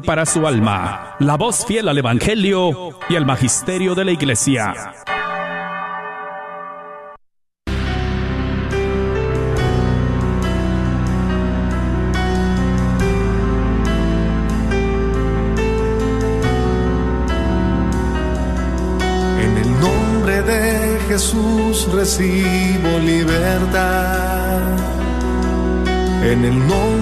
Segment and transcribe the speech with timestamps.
[0.00, 4.72] para su alma, la voz fiel al Evangelio y al Magisterio de la Iglesia.
[19.40, 24.60] En el nombre de Jesús recibo libertad.
[26.24, 27.01] En el nombre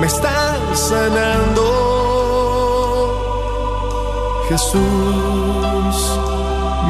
[0.00, 1.62] me estás sanando.
[4.48, 5.96] Jesús,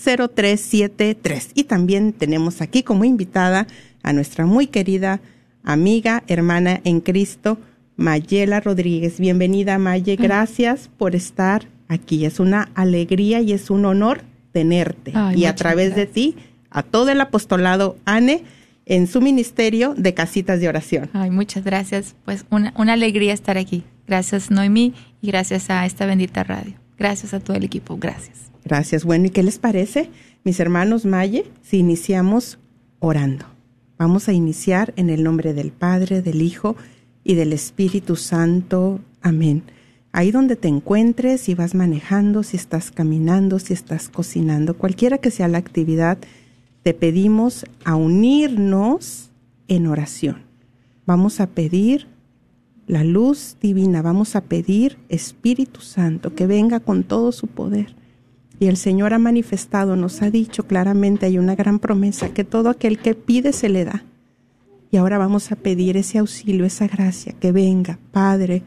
[0.04, 1.50] 1-800-701-0373.
[1.54, 3.66] Y también tenemos aquí como invitada
[4.02, 5.20] a nuestra muy querida
[5.62, 7.58] amiga, hermana en Cristo,
[7.96, 9.20] Mayela Rodríguez.
[9.20, 10.16] Bienvenida, Maye.
[10.16, 12.24] Gracias por estar aquí.
[12.24, 15.12] Es una alegría y es un honor tenerte.
[15.14, 16.36] Ay, y a través de ti,
[16.70, 18.44] a todo el apostolado ANE,
[18.84, 21.08] en su ministerio de casitas de oración.
[21.12, 22.16] Ay, muchas gracias.
[22.24, 23.84] Pues una, una alegría estar aquí.
[24.08, 26.74] Gracias, Noemí, y gracias a esta bendita radio.
[26.98, 27.96] Gracias a todo el equipo.
[27.96, 28.51] Gracias.
[28.64, 29.04] Gracias.
[29.04, 30.10] Bueno, ¿y qué les parece,
[30.44, 32.58] mis hermanos Maye, si iniciamos
[33.00, 33.46] orando?
[33.98, 36.76] Vamos a iniciar en el nombre del Padre, del Hijo
[37.24, 39.00] y del Espíritu Santo.
[39.20, 39.62] Amén.
[40.12, 45.30] Ahí donde te encuentres, si vas manejando, si estás caminando, si estás cocinando, cualquiera que
[45.30, 46.18] sea la actividad,
[46.82, 49.30] te pedimos a unirnos
[49.68, 50.42] en oración.
[51.06, 52.08] Vamos a pedir
[52.86, 57.94] la luz divina, vamos a pedir Espíritu Santo que venga con todo su poder.
[58.62, 62.68] Y el Señor ha manifestado, nos ha dicho claramente, hay una gran promesa, que todo
[62.68, 64.04] aquel que pide se le da.
[64.92, 68.62] Y ahora vamos a pedir ese auxilio, esa gracia, que venga, Padre,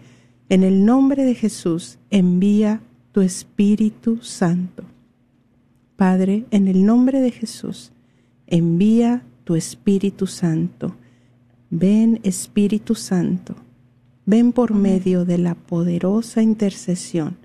[0.49, 2.81] en el nombre de Jesús, envía
[3.13, 4.83] tu Espíritu Santo.
[5.95, 7.93] Padre, en el nombre de Jesús,
[8.47, 10.93] envía tu Espíritu Santo.
[11.69, 13.55] Ven, Espíritu Santo,
[14.25, 17.44] ven por medio de la poderosa intercesión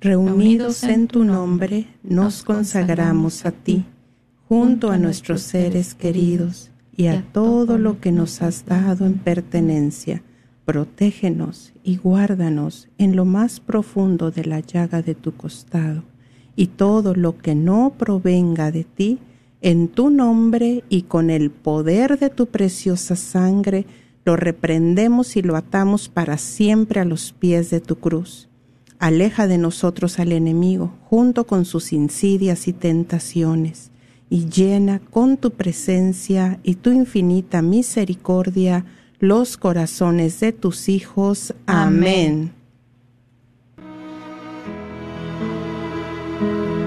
[0.00, 3.84] reunidos en tu nombre, nos consagramos a ti,
[4.48, 10.22] junto a nuestros seres queridos y a todo lo que nos has dado en pertenencia,
[10.64, 16.02] protégenos y guárdanos en lo más profundo de la llaga de tu costado,
[16.56, 19.18] y todo lo que no provenga de ti,
[19.60, 23.84] en tu nombre y con el poder de tu preciosa sangre,
[24.24, 28.49] lo reprendemos y lo atamos para siempre a los pies de tu cruz.
[29.00, 33.90] Aleja de nosotros al enemigo, junto con sus insidias y tentaciones,
[34.28, 38.84] y llena con tu presencia y tu infinita misericordia
[39.18, 41.54] los corazones de tus hijos.
[41.64, 42.52] Amén.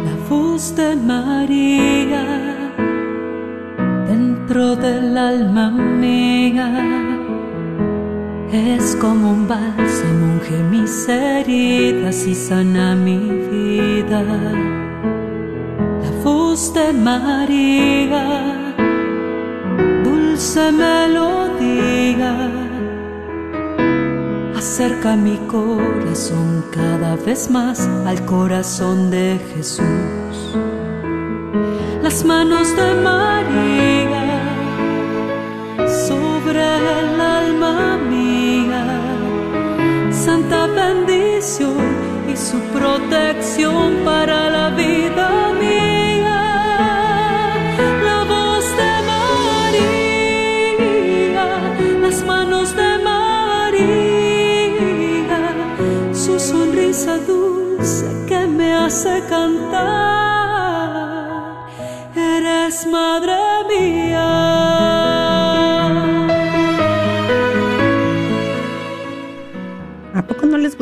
[0.05, 2.71] La voz de María
[4.07, 7.12] dentro del alma mía
[8.53, 14.21] es como un bálsamo, unge mis heridas y sana mi vida.
[16.03, 18.55] La voz de María,
[20.03, 22.51] dulce melodía,
[24.55, 30.57] acerca mi corazón cada vez más al corazón de Jesús.
[32.03, 34.02] Las manos de María
[41.45, 46.41] y su protección para la vida mía.
[48.01, 48.93] La voz de
[49.73, 50.39] María,
[52.01, 53.83] las manos de María,
[56.13, 60.02] su sonrisa dulce que me hace cantar.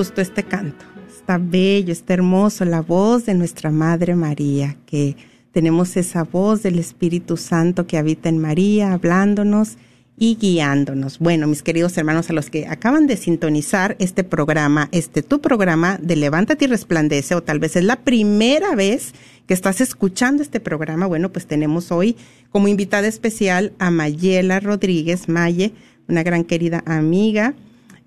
[0.02, 0.84] Gustó este canto?
[1.16, 5.16] Está bello, está hermoso, la voz de nuestra Madre María, que
[5.52, 9.78] tenemos esa voz del Espíritu Santo que habita en María, hablándonos
[10.18, 11.20] y guiándonos.
[11.20, 16.00] Bueno, mis queridos hermanos, a los que acaban de sintonizar este programa, este tu programa
[16.02, 19.14] de Levántate y Resplandece, o tal vez es la primera vez
[19.46, 22.18] que estás escuchando este programa, bueno, pues tenemos hoy
[22.50, 25.74] como invitada especial a Mayela Rodríguez Maye,
[26.08, 27.54] una gran querida amiga,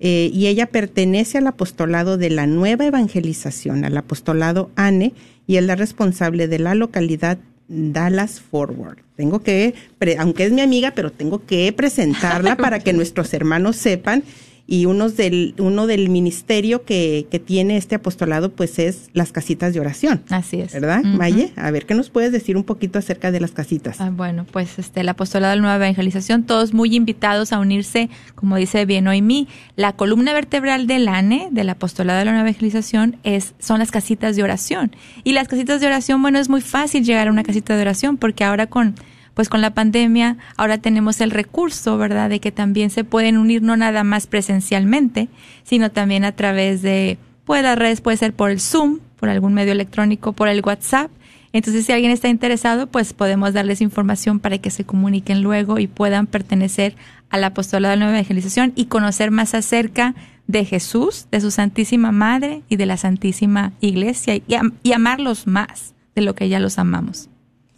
[0.00, 5.14] eh, y ella pertenece al apostolado de la nueva evangelización, al apostolado ANE,
[5.46, 7.38] y es la responsable de la localidad
[7.68, 8.98] Dallas Forward.
[9.16, 9.74] Tengo que,
[10.18, 14.24] aunque es mi amiga, pero tengo que presentarla para que nuestros hermanos sepan.
[14.66, 19.74] Y unos del, uno del ministerio que, que tiene este apostolado, pues es las casitas
[19.74, 20.22] de oración.
[20.30, 20.72] Así es.
[20.72, 21.18] ¿Verdad, Ujú.
[21.18, 21.52] Maye?
[21.56, 24.00] A ver, ¿qué nos puedes decir un poquito acerca de las casitas?
[24.00, 28.08] Ah, bueno, pues este, el apostolado de la nueva evangelización, todos muy invitados a unirse,
[28.34, 33.16] como dice bien Noemí, la columna vertebral del ANE, del apostolado de la nueva evangelización,
[33.22, 34.92] es, son las casitas de oración.
[35.24, 38.16] Y las casitas de oración, bueno, es muy fácil llegar a una casita de oración,
[38.16, 38.94] porque ahora con,
[39.34, 43.62] pues con la pandemia, ahora tenemos el recurso, ¿verdad?, de que también se pueden unir
[43.62, 45.28] no nada más presencialmente,
[45.64, 49.54] sino también a través de, pues las redes, puede ser por el Zoom, por algún
[49.54, 51.10] medio electrónico, por el WhatsApp.
[51.52, 55.86] Entonces, si alguien está interesado, pues podemos darles información para que se comuniquen luego y
[55.86, 56.96] puedan pertenecer
[57.30, 60.14] al apostolado de la nueva evangelización y conocer más acerca
[60.46, 64.44] de Jesús, de su Santísima Madre y de la Santísima Iglesia y,
[64.82, 67.28] y amarlos más de lo que ya los amamos.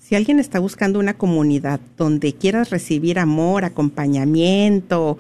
[0.07, 5.19] Si alguien está buscando una comunidad donde quieras recibir amor, acompañamiento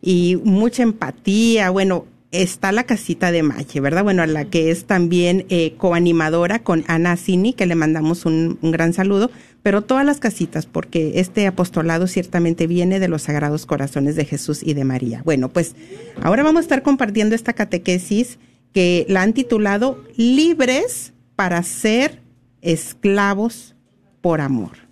[0.00, 4.04] y mucha empatía, bueno, está la casita de Mache, ¿verdad?
[4.04, 8.60] Bueno, a la que es también eh, coanimadora con Ana Cini, que le mandamos un,
[8.62, 9.32] un gran saludo,
[9.64, 14.60] pero todas las casitas, porque este apostolado ciertamente viene de los Sagrados Corazones de Jesús
[14.62, 15.20] y de María.
[15.24, 15.74] Bueno, pues
[16.22, 18.38] ahora vamos a estar compartiendo esta catequesis
[18.72, 22.22] que la han titulado Libres para ser
[22.62, 23.74] esclavos
[24.20, 24.88] por amor.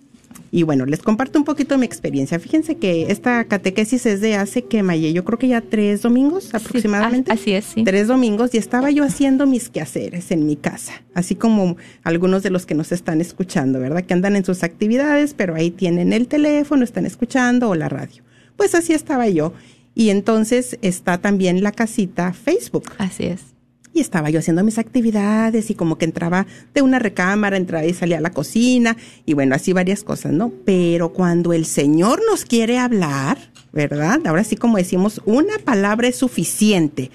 [0.51, 2.39] Y bueno, les comparto un poquito mi experiencia.
[2.39, 6.53] Fíjense que esta catequesis es de hace que Maye, yo creo que ya tres domingos
[6.53, 7.31] aproximadamente.
[7.33, 7.83] Sí, así es, sí.
[7.83, 12.49] Tres domingos y estaba yo haciendo mis quehaceres en mi casa, así como algunos de
[12.49, 14.03] los que nos están escuchando, ¿verdad?
[14.03, 18.23] Que andan en sus actividades, pero ahí tienen el teléfono, están escuchando o la radio.
[18.55, 19.53] Pues así estaba yo.
[19.95, 22.91] Y entonces está también la casita Facebook.
[22.99, 23.56] Así es.
[23.93, 27.93] Y estaba yo haciendo mis actividades y como que entraba de una recámara, entraba y
[27.93, 30.51] salía a la cocina y bueno, así varias cosas, ¿no?
[30.65, 33.37] Pero cuando el Señor nos quiere hablar,
[33.71, 34.19] ¿verdad?
[34.27, 37.09] Ahora sí como decimos, una palabra es suficiente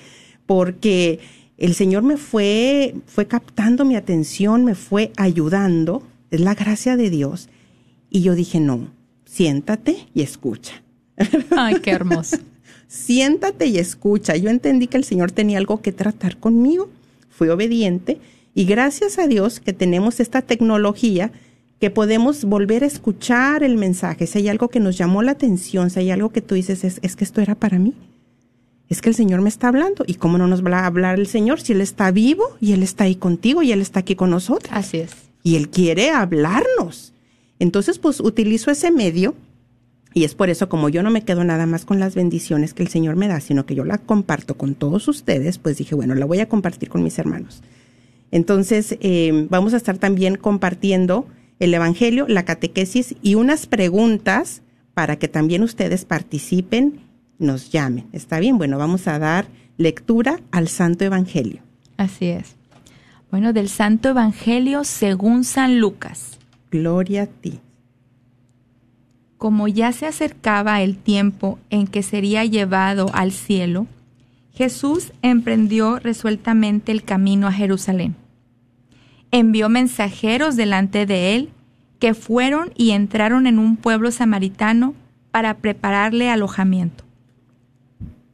[0.47, 1.21] porque
[1.57, 7.11] el Señor me fue, fue captando mi atención, me fue ayudando, es la gracia de
[7.11, 7.49] Dios.
[8.11, 8.89] Y yo dije, no,
[9.25, 10.83] siéntate y escucha
[11.57, 12.39] Ay, qué hermoso.
[12.93, 14.37] Siéntate y escucha.
[14.37, 16.91] Yo entendí que el Señor tenía algo que tratar conmigo,
[17.31, 18.19] fui obediente
[18.55, 21.33] y gracias a Dios que tenemos esta tecnología
[21.81, 24.27] que podemos volver a escuchar el mensaje.
[24.27, 26.99] Si hay algo que nos llamó la atención, si hay algo que tú dices, es,
[27.01, 27.95] es que esto era para mí.
[28.91, 30.05] es que el Señor me está hablando.
[30.07, 32.83] ¿Y cómo no nos va a hablar el Señor si Él está vivo y Él
[32.83, 34.71] está ahí contigo y Él está aquí con nosotros?
[34.71, 35.13] Así es.
[35.43, 37.15] Y Él quiere hablarnos.
[37.59, 39.35] Entonces, pues utilizo ese medio
[40.15, 42.83] y es por eso como yo no me quedo nada más con las bendiciones que
[42.83, 46.15] el Señor me da, sino que yo la comparto con todos ustedes, pues dije, bueno,
[46.15, 47.63] la voy a compartir con mis hermanos.
[48.31, 51.27] Entonces, eh, vamos a estar también compartiendo
[51.59, 54.63] el Evangelio, la catequesis y unas preguntas
[54.95, 57.01] para que también ustedes participen
[57.39, 58.07] nos llamen.
[58.13, 58.59] ¿Está bien?
[58.59, 61.63] Bueno, vamos a dar lectura al Santo Evangelio.
[61.97, 62.57] Así es.
[63.31, 66.39] Bueno, del Santo Evangelio según San Lucas.
[66.71, 67.61] Gloria a ti.
[69.43, 73.89] Como ya se acercaba el tiempo en que sería llevado al cielo,
[74.55, 78.15] Jesús emprendió resueltamente el camino a Jerusalén.
[79.33, 81.51] Envió mensajeros delante de él
[81.99, 84.95] que fueron y entraron en un pueblo samaritano
[85.33, 87.03] para prepararle alojamiento.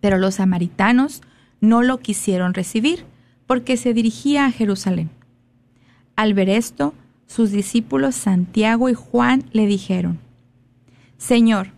[0.01, 1.23] Pero los samaritanos
[1.63, 3.07] no lo quisieron recibir
[3.47, 5.09] porque se dirigía a Jerusalén.
[6.17, 6.93] Al ver esto,
[7.27, 10.28] sus discípulos Santiago y Juan le dijeron,
[11.19, 11.73] Señor,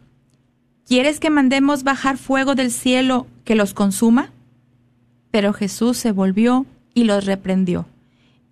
[0.87, 4.31] ¿quieres que mandemos bajar fuego del cielo que los consuma?
[5.31, 7.87] Pero Jesús se volvió y los reprendió,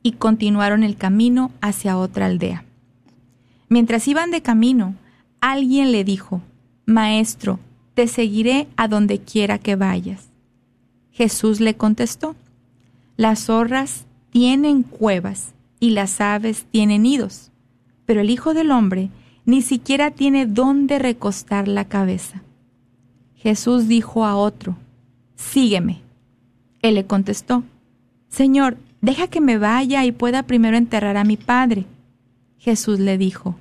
[0.03, 2.65] y continuaron el camino hacia otra aldea.
[3.69, 4.95] Mientras iban de camino,
[5.41, 6.41] alguien le dijo,
[6.87, 7.61] Maestro,
[7.93, 10.31] te seguiré a donde quiera que vayas.
[11.13, 12.35] Jesús le contestó,
[13.17, 17.51] las zorras tienen cuevas y las aves tienen nidos,
[18.07, 19.11] pero el Hijo del Hombre
[19.49, 22.43] ni siquiera tiene dónde recostar la cabeza.
[23.35, 24.77] Jesús dijo a otro,
[25.37, 26.03] Sígueme.
[26.83, 27.65] Él le contestó,
[28.29, 31.87] Señor, deja que me vaya y pueda primero enterrar a mi Padre.
[32.59, 33.57] Jesús le dijo,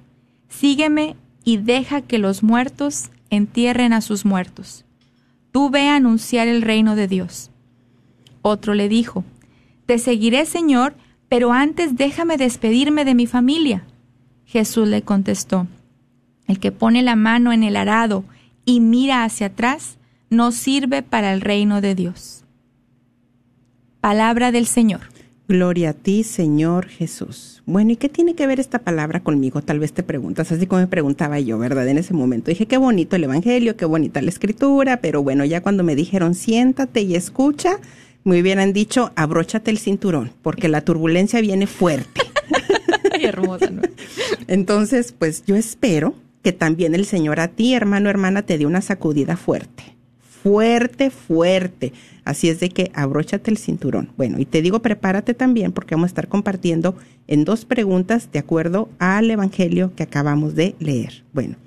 [0.49, 1.15] Sígueme
[1.45, 4.83] y deja que los muertos entierren a sus muertos.
[5.53, 7.49] Tú ve a anunciar el reino de Dios.
[8.41, 9.23] Otro le dijo,
[9.85, 10.95] Te seguiré, Señor,
[11.29, 13.85] pero antes déjame despedirme de mi familia.
[14.45, 15.65] Jesús le contestó,
[16.47, 18.23] El que pone la mano en el arado
[18.65, 19.97] y mira hacia atrás,
[20.29, 22.43] no sirve para el reino de Dios.
[24.01, 25.01] Palabra del Señor.
[25.47, 27.63] Gloria a ti, Señor Jesús.
[27.65, 29.61] Bueno, ¿y qué tiene que ver esta palabra conmigo?
[29.61, 31.87] Tal vez te preguntas, así como me preguntaba yo, ¿verdad?
[31.87, 35.61] En ese momento dije, qué bonito el Evangelio, qué bonita la escritura, pero bueno, ya
[35.61, 37.79] cuando me dijeron, siéntate y escucha,
[38.25, 42.21] me hubieran dicho, abróchate el cinturón, porque la turbulencia viene fuerte.
[43.21, 43.81] hermosa, ¿no?
[44.47, 46.13] Entonces, pues yo espero
[46.47, 49.83] que también el Señor a ti, hermano, hermana, te dé una sacudida fuerte
[50.41, 51.91] fuerte, fuerte.
[52.23, 54.11] Así es de que abróchate el cinturón.
[54.15, 56.95] Bueno, y te digo, prepárate también porque vamos a estar compartiendo
[57.27, 61.25] en dos preguntas de acuerdo al Evangelio que acabamos de leer.
[61.33, 61.57] Bueno,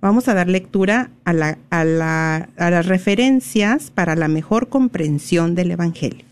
[0.00, 5.54] vamos a dar lectura a, la, a, la, a las referencias para la mejor comprensión
[5.54, 6.24] del Evangelio.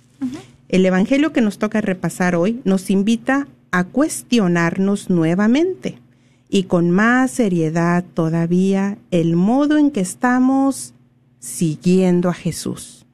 [0.68, 6.00] El Evangelio que nos toca repasar hoy nos invita a cuestionarnos nuevamente
[6.48, 10.94] y con más seriedad todavía el modo en que estamos
[11.38, 13.06] siguiendo a Jesús.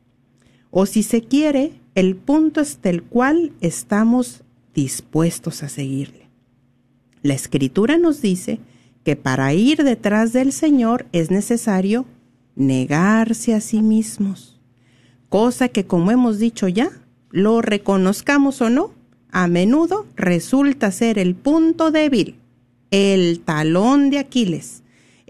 [0.71, 4.43] O si se quiere, el punto hasta el cual estamos
[4.75, 6.29] dispuestos a seguirle.
[7.23, 8.61] La escritura nos dice
[9.05, 12.07] que para ir detrás del Señor es necesario
[12.57, 14.61] negarse a sí mismos,
[15.29, 16.91] cosa que como hemos dicho ya,
[17.31, 18.93] lo reconozcamos o no,
[19.31, 22.37] a menudo resulta ser el punto débil,
[22.93, 24.83] el talón de Aquiles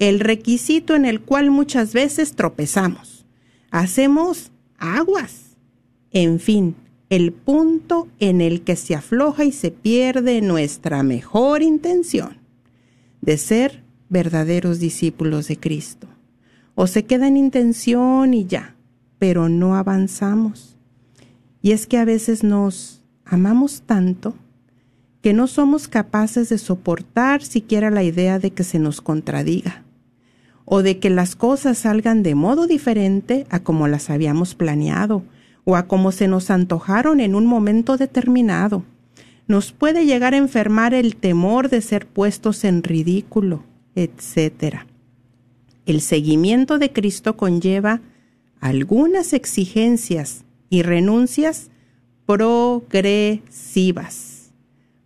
[0.09, 3.25] el requisito en el cual muchas veces tropezamos.
[3.71, 5.57] Hacemos aguas.
[6.11, 6.75] En fin,
[7.09, 12.39] el punto en el que se afloja y se pierde nuestra mejor intención
[13.21, 16.09] de ser verdaderos discípulos de Cristo.
[16.75, 18.75] O se queda en intención y ya,
[19.21, 20.79] pero no avanzamos.
[21.61, 24.35] Y es que a veces nos amamos tanto
[25.23, 29.85] que no somos capaces de soportar siquiera la idea de que se nos contradiga
[30.65, 35.23] o de que las cosas salgan de modo diferente a como las habíamos planeado
[35.65, 38.85] o a como se nos antojaron en un momento determinado.
[39.47, 43.63] Nos puede llegar a enfermar el temor de ser puestos en ridículo,
[43.95, 44.79] etc.
[45.87, 48.01] El seguimiento de Cristo conlleva
[48.61, 51.71] algunas exigencias y renuncias
[52.25, 54.32] progresivas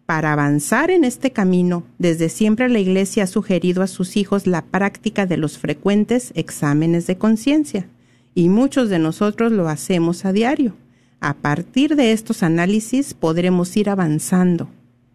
[0.07, 4.65] para avanzar en este camino, desde siempre la Iglesia ha sugerido a sus hijos la
[4.65, 7.89] práctica de los frecuentes exámenes de conciencia,
[8.35, 10.75] y muchos de nosotros lo hacemos a diario.
[11.21, 14.69] A partir de estos análisis podremos ir avanzando,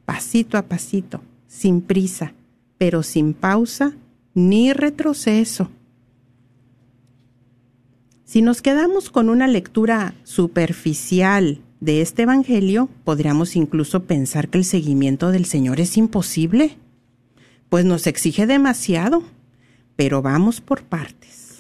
[0.04, 2.34] pasito a pasito, sin prisa,
[2.78, 3.94] pero sin pausa
[4.34, 5.70] ni retroceso.
[8.26, 14.66] Si nos quedamos con una lectura superficial de este Evangelio, podríamos incluso pensar que el
[14.66, 16.78] seguimiento del Señor es imposible,
[17.70, 19.24] pues nos exige demasiado,
[19.96, 21.60] pero vamos por partes.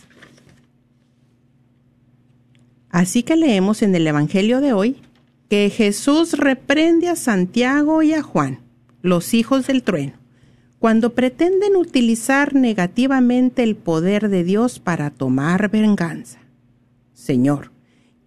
[2.91, 5.01] Así que leemos en el Evangelio de hoy
[5.49, 8.59] que Jesús reprende a Santiago y a Juan,
[9.01, 10.13] los hijos del trueno,
[10.77, 16.39] cuando pretenden utilizar negativamente el poder de Dios para tomar venganza.
[17.13, 17.70] Señor,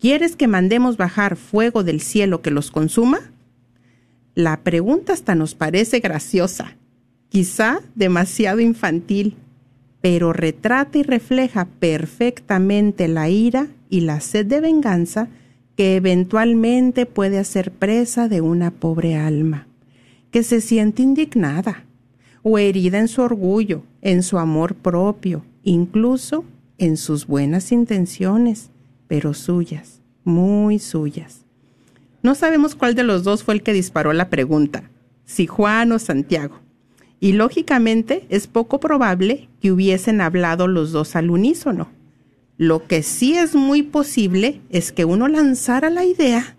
[0.04, 3.32] ¿quieres que mandemos bajar fuego del cielo que los consuma?
[4.34, 6.76] La pregunta hasta nos parece graciosa,
[7.30, 9.34] quizá demasiado infantil,
[10.02, 15.28] pero retrata y refleja perfectamente la ira y la sed de venganza
[15.74, 19.68] que eventualmente puede hacer presa de una pobre alma,
[20.30, 21.86] que se siente indignada
[22.42, 26.44] o herida en su orgullo, en su amor propio, incluso
[26.76, 28.68] en sus buenas intenciones,
[29.06, 31.44] pero suyas, muy suyas.
[32.22, 34.90] No sabemos cuál de los dos fue el que disparó la pregunta,
[35.24, 36.60] si Juan o Santiago.
[37.20, 41.88] Y lógicamente es poco probable que hubiesen hablado los dos al unísono
[42.56, 46.56] lo que sí es muy posible es que uno lanzara la idea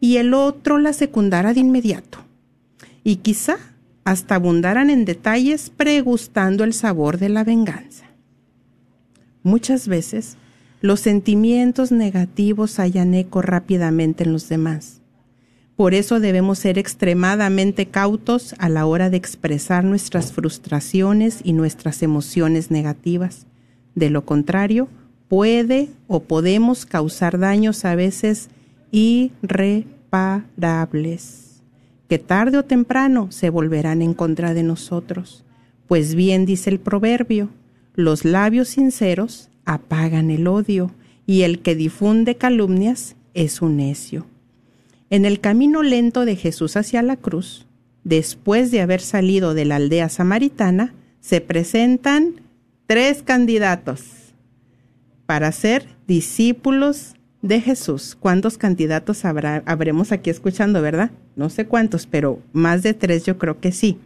[0.00, 2.20] y el otro la secundara de inmediato.
[3.04, 3.58] Y quizá
[4.04, 8.06] hasta abundaran en detalles pregustando el sabor de la venganza.
[9.42, 10.38] Muchas veces
[10.80, 15.02] los sentimientos negativos hallan eco rápidamente en los demás.
[15.76, 22.02] Por eso debemos ser extremadamente cautos a la hora de expresar nuestras frustraciones y nuestras
[22.02, 23.46] emociones negativas.
[23.94, 24.88] De lo contrario,
[25.28, 28.48] puede o podemos causar daños a veces
[28.90, 31.62] irreparables,
[32.08, 35.44] que tarde o temprano se volverán en contra de nosotros.
[35.88, 37.50] Pues bien dice el proverbio,
[37.94, 40.90] los labios sinceros apagan el odio,
[41.26, 44.26] y el que difunde calumnias es un necio.
[45.10, 47.66] En el camino lento de Jesús hacia la cruz,
[48.02, 52.40] después de haber salido de la aldea samaritana, se presentan
[52.86, 54.02] tres candidatos
[55.26, 58.16] para ser discípulos de Jesús.
[58.18, 61.12] ¿Cuántos candidatos habrá, habremos aquí escuchando, verdad?
[61.36, 63.98] No sé cuántos, pero más de tres yo creo que sí.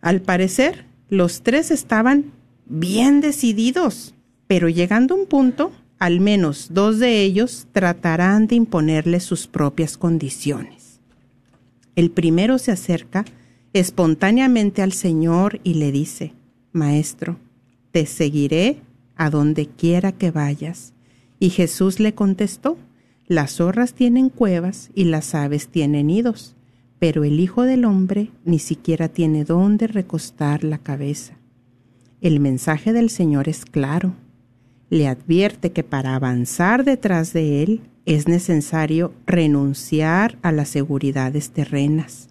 [0.00, 2.32] Al parecer, los tres estaban
[2.64, 4.14] bien decididos,
[4.50, 10.98] pero llegando un punto, al menos dos de ellos tratarán de imponerle sus propias condiciones.
[11.94, 13.24] El primero se acerca
[13.74, 16.34] espontáneamente al Señor y le dice,
[16.72, 17.36] Maestro,
[17.92, 18.80] te seguiré
[19.14, 20.94] a donde quiera que vayas.
[21.38, 22.76] Y Jesús le contestó,
[23.28, 26.56] las zorras tienen cuevas y las aves tienen nidos,
[26.98, 31.34] pero el Hijo del Hombre ni siquiera tiene dónde recostar la cabeza.
[32.20, 34.16] El mensaje del Señor es claro.
[34.90, 42.28] Le advierte que para avanzar detrás de Él es necesario renunciar a las seguridades terrenas.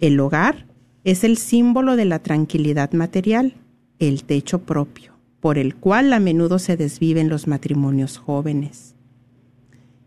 [0.00, 0.66] El hogar
[1.02, 3.54] es el símbolo de la tranquilidad material,
[3.98, 8.94] el techo propio por el cual a menudo se desviven los matrimonios jóvenes.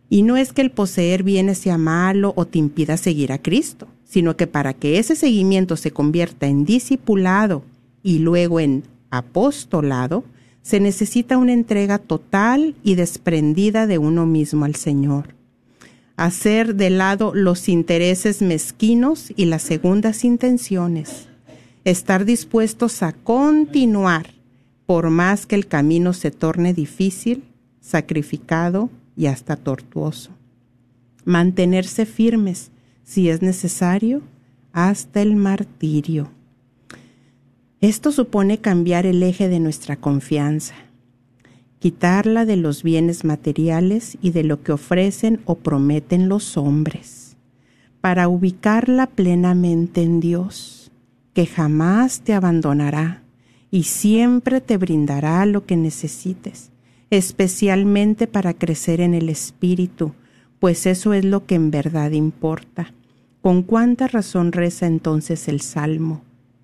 [0.09, 3.87] Y no es que el poseer bienes sea malo o te impida seguir a Cristo,
[4.03, 7.63] sino que para que ese seguimiento se convierta en discipulado
[8.03, 10.23] y luego en apostolado,
[10.63, 15.35] se necesita una entrega total y desprendida de uno mismo al Señor.
[16.15, 21.27] Hacer de lado los intereses mezquinos y las segundas intenciones.
[21.83, 24.33] Estar dispuestos a continuar
[24.85, 27.43] por más que el camino se torne difícil,
[27.81, 30.31] sacrificado y hasta tortuoso.
[31.25, 32.71] Mantenerse firmes,
[33.03, 34.21] si es necesario,
[34.71, 36.29] hasta el martirio.
[37.83, 40.73] Esto supone cambiar el eje de nuestra confianza,
[41.79, 47.35] quitarla de los bienes materiales y de lo que ofrecen o prometen los hombres,
[47.99, 50.93] para ubicarla plenamente en Dios,
[51.33, 53.21] que jamás te abandonará
[53.69, 56.71] y siempre te brindará lo que necesites,
[57.09, 60.13] especialmente para crecer en el Espíritu,
[60.59, 62.93] pues eso es lo que en verdad importa.
[63.41, 66.21] ¿Con cuánta razón reza entonces el Salmo?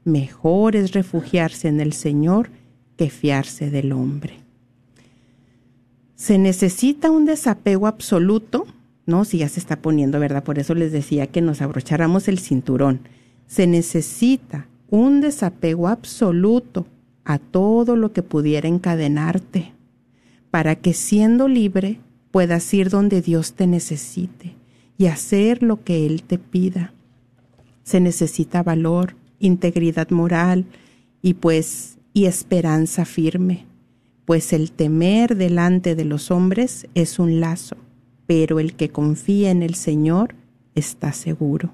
[0.10, 2.50] Mejor es refugiarse en el Señor
[2.98, 4.40] que fiarse del hombre.
[6.16, 8.66] Se necesita un desapego absoluto,
[9.06, 9.24] ¿no?
[9.24, 10.44] Si ya se está poniendo, ¿verdad?
[10.44, 13.02] Por eso les decía que nos abrocháramos el cinturón.
[13.48, 16.88] Se necesita un desapego absoluto
[17.24, 19.72] a todo lo que pudiera encadenarte,
[20.50, 22.00] para que siendo libre
[22.32, 24.56] puedas ir donde Dios te necesite
[24.98, 26.94] y hacer lo que Él te pida.
[27.84, 30.66] Se necesita valor, integridad moral
[31.22, 33.66] y pues y esperanza firme.
[34.26, 37.78] pues el temer delante de los hombres es un lazo,
[38.28, 40.36] pero el que confía en el Señor
[40.76, 41.72] está seguro.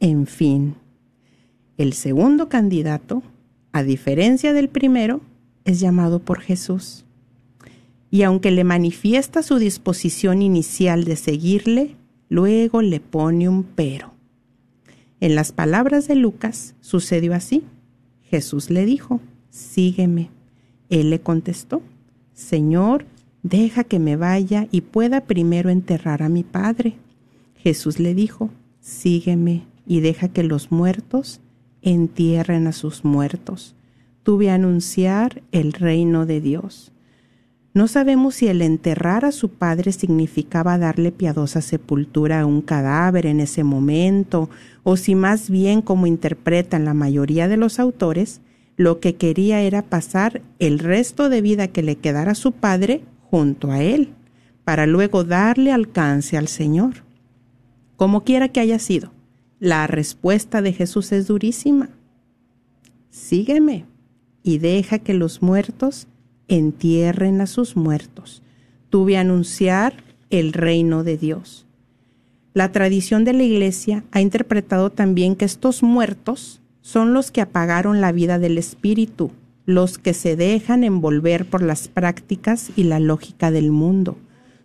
[0.00, 0.74] En fin,
[1.76, 3.22] el segundo candidato,
[3.70, 5.20] a diferencia del primero,
[5.64, 7.04] es llamado por Jesús.
[8.10, 11.94] Y aunque le manifiesta su disposición inicial de seguirle,
[12.28, 14.17] luego le pone un pero.
[15.20, 17.64] En las palabras de Lucas sucedió así.
[18.24, 20.30] Jesús le dijo, sígueme.
[20.90, 21.82] Él le contestó,
[22.34, 23.04] Señor,
[23.42, 26.94] deja que me vaya y pueda primero enterrar a mi padre.
[27.56, 28.50] Jesús le dijo,
[28.80, 31.40] sígueme y deja que los muertos
[31.82, 33.74] entierren a sus muertos.
[34.22, 36.92] Tuve a anunciar el reino de Dios.
[37.78, 43.24] No sabemos si el enterrar a su padre significaba darle piadosa sepultura a un cadáver
[43.24, 44.50] en ese momento,
[44.82, 48.40] o si más bien, como interpretan la mayoría de los autores,
[48.76, 53.02] lo que quería era pasar el resto de vida que le quedara a su padre
[53.30, 54.08] junto a él,
[54.64, 57.04] para luego darle alcance al Señor.
[57.94, 59.12] Como quiera que haya sido,
[59.60, 61.90] la respuesta de Jesús es durísima.
[63.10, 63.84] Sígueme
[64.42, 66.08] y deja que los muertos
[66.48, 68.42] entierren a sus muertos.
[68.90, 69.94] Tuve a anunciar
[70.30, 71.66] el reino de Dios.
[72.54, 78.00] La tradición de la Iglesia ha interpretado también que estos muertos son los que apagaron
[78.00, 79.30] la vida del espíritu,
[79.66, 84.16] los que se dejan envolver por las prácticas y la lógica del mundo,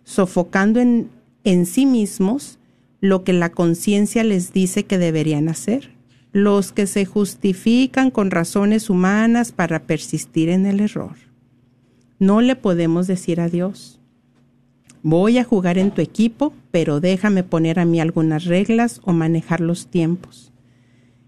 [0.02, 1.10] sofocando en,
[1.44, 2.58] en sí mismos
[3.00, 5.90] lo que la conciencia les dice que deberían hacer,
[6.32, 11.23] los que se justifican con razones humanas para persistir en el error.
[12.18, 14.00] No le podemos decir a Dios,
[15.02, 19.60] voy a jugar en tu equipo, pero déjame poner a mí algunas reglas o manejar
[19.60, 20.52] los tiempos.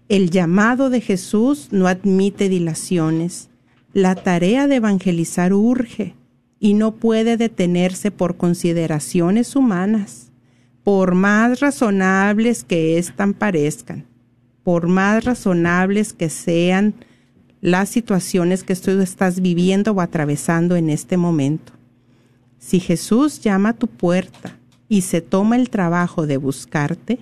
[0.09, 3.49] El llamado de Jesús no admite dilaciones.
[3.93, 6.15] La tarea de evangelizar urge
[6.59, 10.31] y no puede detenerse por consideraciones humanas,
[10.83, 14.05] por más razonables que éstas parezcan,
[14.63, 16.95] por más razonables que sean
[17.67, 21.73] las situaciones que tú estás viviendo o atravesando en este momento.
[22.59, 27.19] Si Jesús llama a tu puerta y se toma el trabajo de buscarte,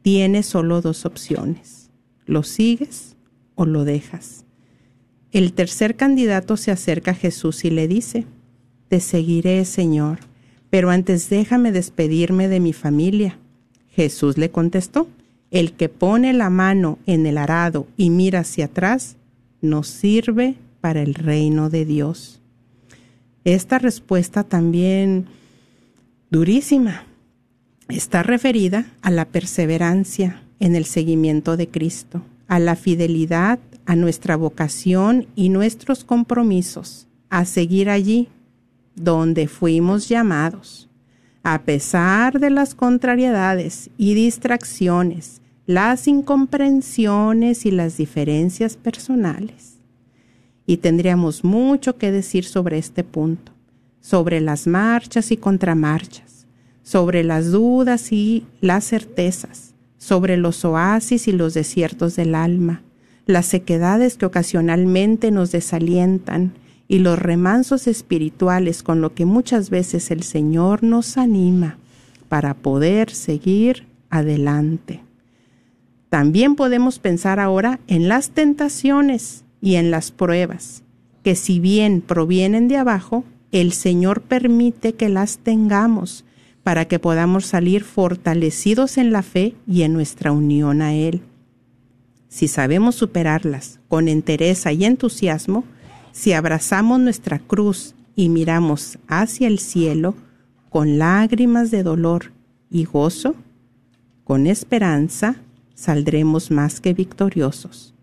[0.00, 1.90] tienes solo dos opciones
[2.24, 3.14] ¿Lo sigues
[3.56, 4.46] o lo dejas?
[5.32, 8.24] El tercer candidato se acerca a Jesús y le dice,
[8.88, 10.20] Te seguiré, Señor,
[10.70, 13.38] pero antes déjame despedirme de mi familia.
[13.90, 15.08] Jesús le contestó,
[15.50, 19.18] El que pone la mano en el arado y mira hacia atrás,
[19.64, 22.40] no sirve para el reino de Dios.
[23.44, 25.26] Esta respuesta también
[26.30, 27.04] durísima
[27.88, 34.36] está referida a la perseverancia, en el seguimiento de Cristo, a la fidelidad, a nuestra
[34.36, 38.28] vocación y nuestros compromisos, a seguir allí
[38.94, 40.88] donde fuimos llamados.
[41.42, 49.78] A pesar de las contrariedades y distracciones, las incomprensiones y las diferencias personales.
[50.66, 53.52] Y tendríamos mucho que decir sobre este punto,
[54.00, 56.46] sobre las marchas y contramarchas,
[56.82, 62.82] sobre las dudas y las certezas, sobre los oasis y los desiertos del alma,
[63.24, 66.52] las sequedades que ocasionalmente nos desalientan
[66.88, 71.78] y los remansos espirituales con lo que muchas veces el Señor nos anima
[72.28, 75.00] para poder seguir adelante.
[76.14, 80.84] También podemos pensar ahora en las tentaciones y en las pruebas,
[81.24, 86.24] que si bien provienen de abajo, el Señor permite que las tengamos
[86.62, 91.20] para que podamos salir fortalecidos en la fe y en nuestra unión a Él.
[92.28, 95.64] Si sabemos superarlas con entereza y entusiasmo,
[96.12, 100.14] si abrazamos nuestra cruz y miramos hacia el cielo
[100.70, 102.30] con lágrimas de dolor
[102.70, 103.34] y gozo,
[104.22, 105.40] con esperanza
[105.74, 107.94] saldremos más que victoriosos.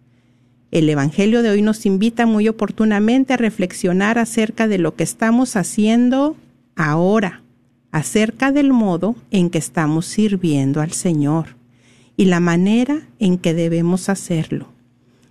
[0.72, 5.56] El Evangelio de hoy nos invita muy oportunamente a reflexionar acerca de lo que estamos
[5.56, 6.36] haciendo
[6.76, 7.42] ahora
[7.92, 11.58] acerca del modo en que estamos sirviendo al Señor
[12.16, 14.68] y la manera en que debemos hacerlo.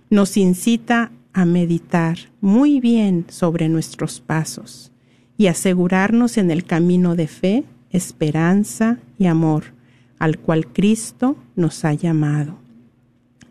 [0.09, 4.91] Nos incita a meditar muy bien sobre nuestros pasos
[5.37, 9.73] y asegurarnos en el camino de fe, esperanza y amor
[10.21, 12.59] al cual Cristo nos ha llamado.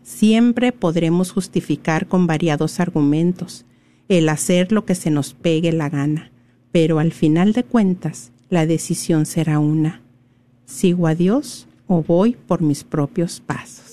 [0.03, 3.65] Siempre podremos justificar con variados argumentos
[4.07, 6.31] el hacer lo que se nos pegue la gana,
[6.71, 10.01] pero al final de cuentas la decisión será una.
[10.65, 13.91] ¿Sigo a Dios o voy por mis propios pasos?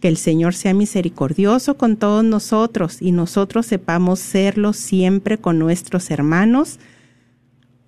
[0.00, 6.10] que el Señor sea misericordioso con todos nosotros y nosotros sepamos serlo siempre con nuestros
[6.10, 6.78] hermanos.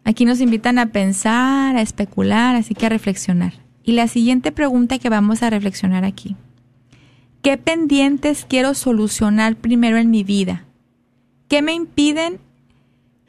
[0.03, 3.64] Aquí nos invitan a pensar, a especular, así que a reflexionar.
[3.85, 6.35] Y la siguiente pregunta que vamos a reflexionar aquí.
[7.41, 10.65] ¿Qué pendientes quiero solucionar primero en mi vida?
[11.47, 12.39] ¿Qué me impiden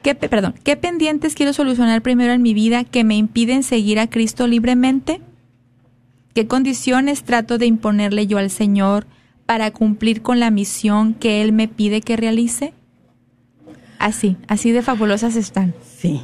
[0.01, 4.09] ¿Qué, perdón, ¿qué pendientes quiero solucionar primero en mi vida que me impiden seguir a
[4.09, 5.21] Cristo libremente?
[6.33, 9.07] ¿Qué condiciones trato de imponerle yo al Señor
[9.45, 12.73] para cumplir con la misión que Él me pide que realice?
[13.99, 15.73] Así, así de fabulosas están.
[15.83, 16.21] Sí.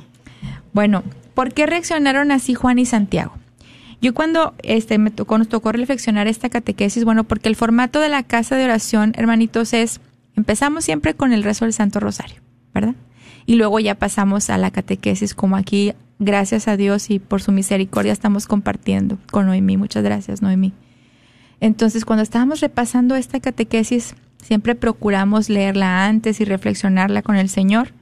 [0.71, 3.33] Bueno, ¿por qué reaccionaron así Juan y Santiago?
[4.03, 8.09] Yo cuando este, me tocó, nos tocó reflexionar esta catequesis, bueno, porque el formato de
[8.09, 10.01] la casa de oración, hermanitos, es,
[10.35, 12.41] empezamos siempre con el rezo del Santo Rosario,
[12.73, 12.95] ¿verdad?
[13.45, 17.53] Y luego ya pasamos a la catequesis, como aquí, gracias a Dios y por su
[17.53, 19.77] misericordia estamos compartiendo con Noemí.
[19.77, 20.73] Muchas gracias, Noemí.
[21.61, 27.93] Entonces, cuando estábamos repasando esta catequesis, siempre procuramos leerla antes y reflexionarla con el Señor.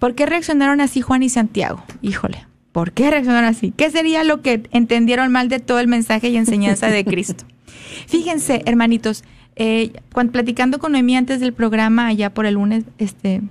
[0.00, 1.84] ¿Por qué reaccionaron así Juan y Santiago?
[2.02, 3.72] Híjole, ¿Por qué reaccionaron así?
[3.76, 7.44] ¿Qué sería lo que entendieron mal de todo el mensaje y enseñanza de Cristo?
[8.06, 9.24] Fíjense, hermanitos,
[9.56, 13.42] eh, cuando platicando con Noemí antes del programa, allá por el lunes, este,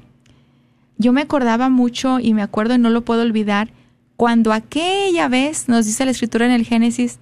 [0.97, 3.71] yo me acordaba mucho y me acuerdo y no lo puedo olvidar,
[4.15, 7.19] cuando aquella vez nos dice la escritura en el Génesis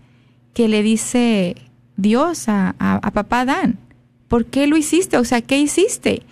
[0.53, 1.55] que le dice
[1.97, 3.79] Dios a, a papá Adán,
[4.27, 5.17] ¿por qué lo hiciste?
[5.17, 6.23] O sea, ¿qué hiciste?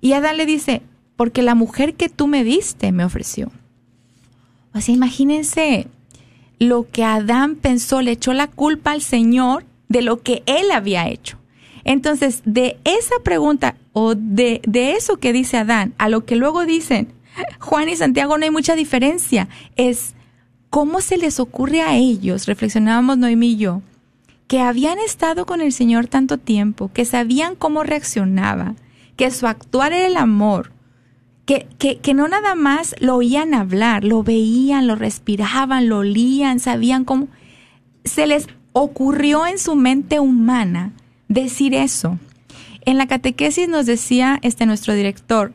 [0.00, 0.82] Y Adán le dice,
[1.16, 3.50] porque la mujer que tú me diste me ofreció.
[4.74, 5.88] O sea, imagínense
[6.58, 11.08] lo que Adán pensó, le echó la culpa al Señor de lo que él había
[11.08, 11.38] hecho.
[11.84, 16.64] Entonces, de esa pregunta o de, de eso que dice Adán a lo que luego
[16.64, 17.12] dicen
[17.60, 19.48] Juan y Santiago no hay mucha diferencia.
[19.76, 20.14] Es
[20.70, 23.82] cómo se les ocurre a ellos, reflexionábamos Noemí y yo,
[24.46, 28.74] que habían estado con el Señor tanto tiempo, que sabían cómo reaccionaba,
[29.16, 30.72] que su actuar era el amor,
[31.44, 36.60] que, que, que, no nada más lo oían hablar, lo veían, lo respiraban, lo olían,
[36.60, 37.28] sabían cómo.
[38.04, 40.92] Se les ocurrió en su mente humana
[41.28, 42.18] decir eso.
[42.84, 45.52] En la catequesis nos decía este nuestro director,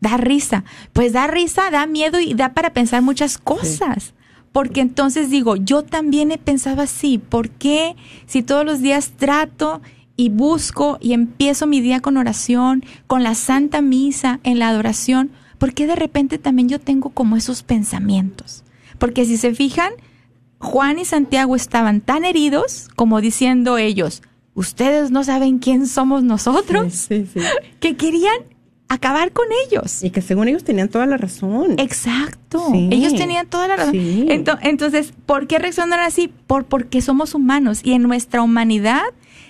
[0.00, 0.64] da risa.
[0.92, 4.14] Pues da risa, da miedo y da para pensar muchas cosas.
[4.52, 7.18] Porque entonces digo, yo también he pensado así.
[7.18, 7.94] ¿Por qué
[8.26, 9.82] si todos los días trato
[10.16, 15.30] y busco y empiezo mi día con oración, con la Santa Misa, en la adoración,
[15.58, 18.64] ¿por qué de repente también yo tengo como esos pensamientos?
[18.98, 19.92] Porque si se fijan,
[20.58, 24.22] Juan y Santiago estaban tan heridos como diciendo ellos,
[24.54, 27.08] ustedes no saben quién somos nosotros,
[27.80, 28.36] que querían
[28.88, 30.02] acabar con ellos.
[30.02, 31.74] Y que según ellos tenían toda la razón.
[31.78, 32.68] Exacto.
[32.72, 33.94] Ellos tenían toda la razón.
[34.62, 36.32] Entonces, ¿por qué reaccionan así?
[36.46, 39.02] Por, porque somos humanos y en nuestra humanidad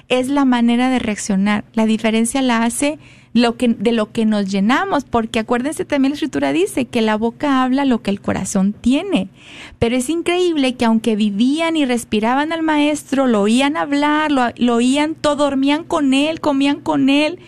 [0.08, 1.64] es la manera de reaccionar.
[1.74, 2.98] La diferencia la hace
[3.32, 7.16] lo que, de lo que nos llenamos, porque acuérdense también la escritura dice que la
[7.16, 9.28] boca habla lo que el corazón tiene.
[9.78, 14.76] Pero es increíble que aunque vivían y respiraban al maestro, lo oían hablar, lo, lo
[14.76, 17.38] oían todo, dormían con él, comían con él.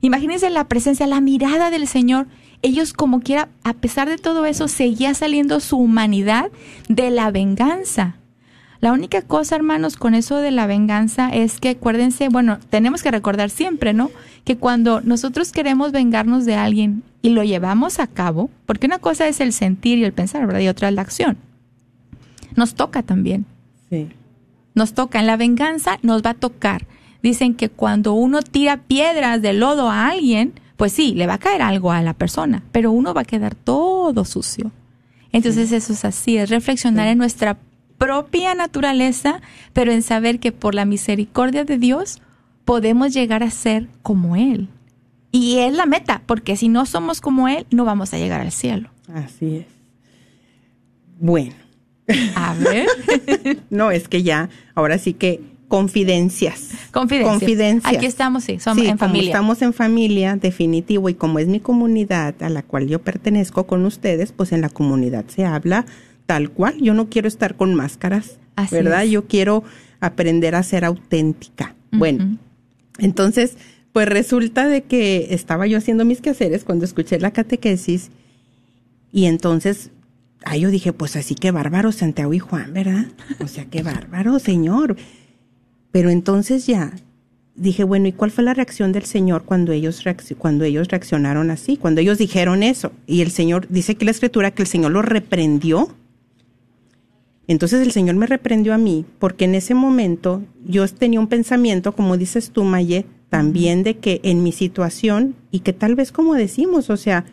[0.00, 2.26] Imagínense la presencia, la mirada del Señor.
[2.60, 6.50] Ellos como quiera, a pesar de todo eso, seguía saliendo su humanidad
[6.88, 8.18] de la venganza
[8.80, 13.10] La única cosa, hermanos, con eso de la venganza es que acuérdense, bueno, tenemos que
[13.10, 14.10] recordar siempre, ¿no?
[14.44, 19.26] Que cuando nosotros queremos vengarnos de alguien y lo llevamos a cabo, porque una cosa
[19.26, 20.60] es el sentir y el pensar, ¿verdad?
[20.60, 21.36] Y otra es la acción.
[22.54, 23.46] Nos toca también.
[23.90, 24.08] Sí.
[24.74, 25.18] Nos toca.
[25.18, 26.86] En la venganza nos va a tocar.
[27.20, 31.38] Dicen que cuando uno tira piedras de lodo a alguien, pues sí, le va a
[31.38, 34.70] caer algo a la persona, pero uno va a quedar todo sucio.
[35.32, 37.58] Entonces eso es así, es reflexionar en nuestra
[37.98, 39.40] propia naturaleza,
[39.72, 42.20] pero en saber que por la misericordia de Dios
[42.64, 44.68] podemos llegar a ser como Él.
[45.30, 48.52] Y es la meta, porque si no somos como Él, no vamos a llegar al
[48.52, 48.88] cielo.
[49.12, 49.66] Así es.
[51.18, 51.54] Bueno.
[52.34, 52.86] A ver.
[53.70, 56.70] no, es que ya, ahora sí que confidencias.
[56.92, 57.38] Confidencias.
[57.38, 57.94] Confidencias.
[57.94, 59.28] Aquí estamos, sí, somos Sí, en familia.
[59.28, 63.84] estamos en familia, definitivo, y como es mi comunidad a la cual yo pertenezco con
[63.84, 65.84] ustedes, pues en la comunidad se habla
[66.28, 66.76] tal cual.
[66.78, 69.04] Yo no quiero estar con máscaras, Así ¿verdad?
[69.04, 69.10] es.
[69.10, 69.64] Yo quiero
[69.98, 71.74] aprender a ser auténtica.
[71.90, 72.36] Bueno,
[72.98, 73.56] entonces,
[73.94, 78.10] pues resulta de que estaba yo haciendo mis quehaceres cuando escuché la catequesis
[79.10, 79.90] y entonces,
[80.44, 83.06] ahí yo dije, pues así que bárbaro Santiago y Juan, ¿verdad?
[83.40, 84.96] O sea, qué bárbaro, Señor.
[85.90, 86.92] Pero entonces ya
[87.54, 90.04] dije, bueno, ¿y cuál fue la reacción del Señor cuando ellos,
[90.36, 91.78] cuando ellos reaccionaron así?
[91.78, 92.92] Cuando ellos dijeron eso.
[93.06, 95.88] Y el Señor, dice que la escritura que el Señor los reprendió.
[97.48, 101.92] Entonces el Señor me reprendió a mí porque en ese momento yo tenía un pensamiento,
[101.92, 106.34] como dices tú, Maye, también de que en mi situación y que tal vez como
[106.34, 107.24] decimos, o sea,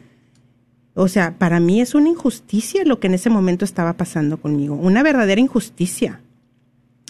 [0.93, 4.75] o sea, para mí es una injusticia lo que en ese momento estaba pasando conmigo,
[4.75, 6.21] una verdadera injusticia,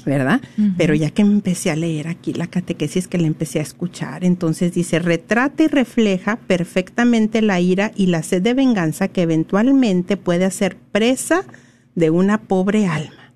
[0.03, 0.41] ¿verdad?
[0.75, 4.23] Pero ya que me empecé a leer aquí la catequesis que le empecé a escuchar,
[4.23, 10.17] entonces dice, retrata y refleja perfectamente la ira y la sed de venganza que eventualmente
[10.17, 11.45] puede hacer presa
[11.95, 13.31] de una pobre alma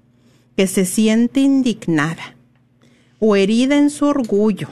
[0.56, 2.36] que se siente indignada
[3.20, 4.70] o herida en su orgullo,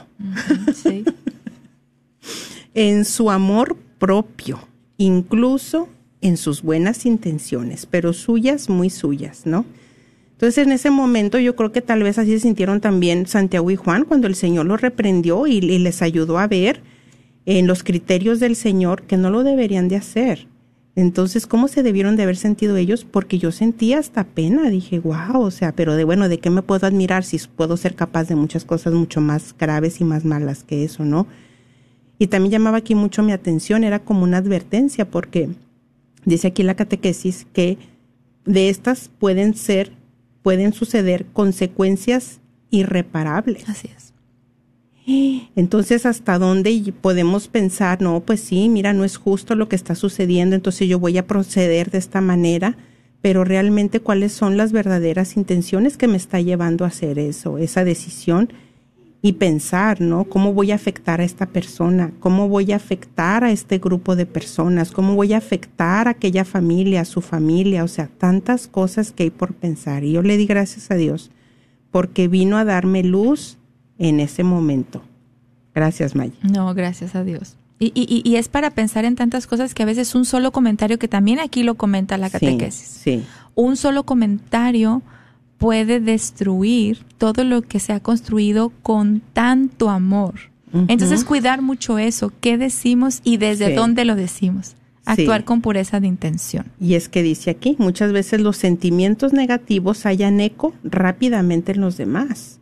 [0.74, 1.04] sí.
[2.74, 4.58] en su amor propio,
[4.96, 5.88] incluso
[6.20, 9.64] en sus buenas intenciones, pero suyas, muy suyas, ¿no?
[10.32, 13.76] Entonces en ese momento yo creo que tal vez así se sintieron también Santiago y
[13.76, 16.80] Juan cuando el Señor los reprendió y, y les ayudó a ver
[17.44, 20.46] en los criterios del Señor que no lo deberían de hacer.
[20.98, 23.04] Entonces, ¿cómo se debieron de haber sentido ellos?
[23.04, 26.60] Porque yo sentía hasta pena, dije, wow, o sea, pero de bueno, ¿de qué me
[26.60, 30.64] puedo admirar si puedo ser capaz de muchas cosas mucho más graves y más malas
[30.64, 31.28] que eso, ¿no?
[32.18, 35.50] Y también llamaba aquí mucho mi atención, era como una advertencia, porque
[36.24, 37.78] dice aquí la catequesis que
[38.44, 39.92] de estas pueden ser,
[40.42, 43.68] pueden suceder consecuencias irreparables.
[43.68, 44.07] Así es.
[45.56, 49.94] Entonces, ¿hasta dónde podemos pensar, no, pues sí, mira, no es justo lo que está
[49.94, 52.76] sucediendo, entonces yo voy a proceder de esta manera,
[53.22, 57.84] pero realmente cuáles son las verdaderas intenciones que me está llevando a hacer eso, esa
[57.84, 58.52] decisión
[59.22, 60.24] y pensar, ¿no?
[60.24, 62.12] ¿Cómo voy a afectar a esta persona?
[62.20, 64.92] ¿Cómo voy a afectar a este grupo de personas?
[64.92, 67.82] ¿Cómo voy a afectar a aquella familia, a su familia?
[67.82, 70.04] O sea, tantas cosas que hay por pensar.
[70.04, 71.30] Y yo le di gracias a Dios
[71.90, 73.57] porque vino a darme luz
[73.98, 75.02] en ese momento.
[75.74, 76.32] Gracias, Maya.
[76.42, 77.56] No, gracias a Dios.
[77.80, 80.98] Y, y, y- es para pensar en tantas cosas que a veces un solo comentario,
[80.98, 83.24] que también aquí lo comenta la catequesis, Sí, sí.
[83.54, 85.00] un solo comentario
[85.58, 90.34] puede destruir todo lo que se ha construido con tanto amor.
[90.88, 93.72] Entonces, cuidar mucho eso, qué decimos y desde Sí.
[93.74, 94.74] dónde lo decimos.
[95.06, 96.66] Actuar con pureza de intención.
[96.78, 101.96] Y es que dice aquí, muchas veces los sentimientos negativos hallan eco rápidamente en los
[101.96, 102.57] demás.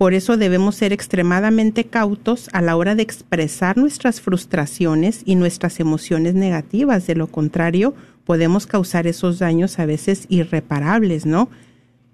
[0.00, 5.78] Por eso debemos ser extremadamente cautos a la hora de expresar nuestras frustraciones y nuestras
[5.78, 7.06] emociones negativas.
[7.06, 7.92] De lo contrario,
[8.24, 11.50] podemos causar esos daños a veces irreparables, ¿no?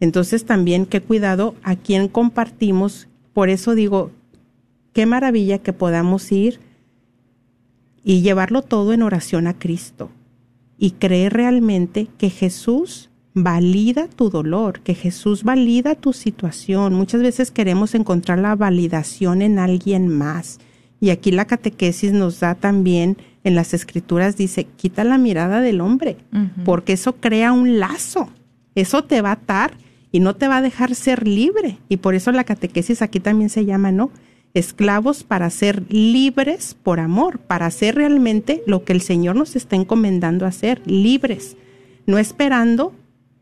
[0.01, 3.07] Entonces también qué cuidado a quién compartimos.
[3.33, 4.11] Por eso digo,
[4.93, 6.59] qué maravilla que podamos ir
[8.03, 10.11] y llevarlo todo en oración a Cristo
[10.77, 16.95] y creer realmente que Jesús valida tu dolor, que Jesús valida tu situación.
[16.95, 20.59] Muchas veces queremos encontrar la validación en alguien más.
[21.01, 25.83] Y aquí la catequesis nos da también, en las escrituras dice, quita la mirada del
[25.83, 26.17] hombre,
[26.65, 28.31] porque eso crea un lazo,
[28.75, 29.77] eso te va a atar
[30.11, 31.77] y no te va a dejar ser libre.
[31.91, 34.11] Y por eso la catequesis aquí también se llama, ¿no?
[34.55, 39.77] Esclavos para ser libres por amor, para hacer realmente lo que el Señor nos está
[39.77, 41.59] encomendando a hacer, libres,
[42.07, 42.95] no esperando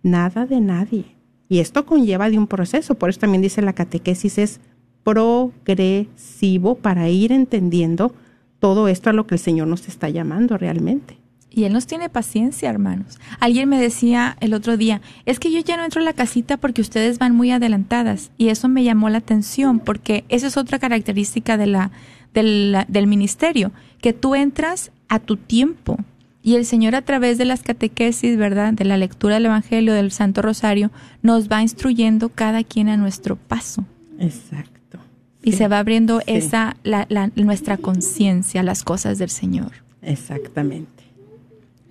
[0.05, 1.17] nada de nadie.
[1.49, 4.61] Y esto conlleva de un proceso, por eso también dice la catequesis es
[5.03, 8.15] progresivo para ir entendiendo
[8.61, 11.19] todo esto a lo que el Señor nos está llamando realmente.
[11.51, 13.21] Y Él nos tiene paciencia, hermanos.
[13.39, 16.57] Alguien me decía el otro día, es que yo ya no entro a la casita
[16.57, 18.33] porque ustedes van muy adelantadas.
[18.37, 21.93] Y eso me llamó la atención porque esa es otra característica de la,
[22.33, 25.99] del, del ministerio, que tú entras a tu tiempo.
[26.47, 28.75] Y el Señor a través de las catequesis, ¿verdad?
[28.75, 30.91] De la lectura del Evangelio, del Santo Rosario,
[31.23, 33.87] nos va instruyendo cada quien a nuestro paso.
[34.19, 34.99] Exacto.
[35.43, 36.25] Y Sí, se va abriendo sí.
[36.29, 39.73] esa, la, la- nuestra conciencia las cosas del Señor.
[40.03, 40.91] Exactamente.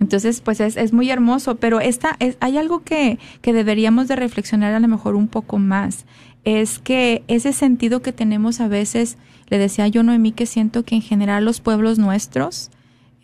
[0.00, 4.14] Entonces, pues es, es muy hermoso, pero esta, es, hay algo que, que deberíamos de
[4.16, 6.04] reflexionar a lo mejor un poco más.
[6.44, 9.16] Es que ese sentido que tenemos a veces,
[9.48, 12.70] le decía yo Noemí que siento que en general los pueblos nuestros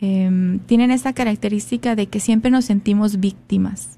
[0.01, 3.97] em, tienen esta característica de que siempre nos sentimos víctimas.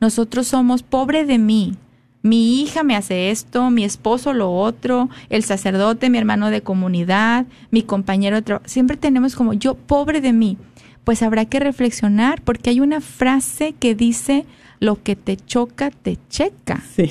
[0.00, 1.74] Nosotros somos pobre de mí.
[2.22, 7.46] Mi hija me hace esto, mi esposo lo otro, el sacerdote, mi hermano de comunidad,
[7.70, 8.38] mi compañero.
[8.64, 10.58] Siempre tenemos como yo pobre de mí.
[11.04, 14.44] Pues habrá que reflexionar porque hay una frase que dice
[14.80, 16.82] lo que te choca te checa.
[16.94, 17.10] Sí.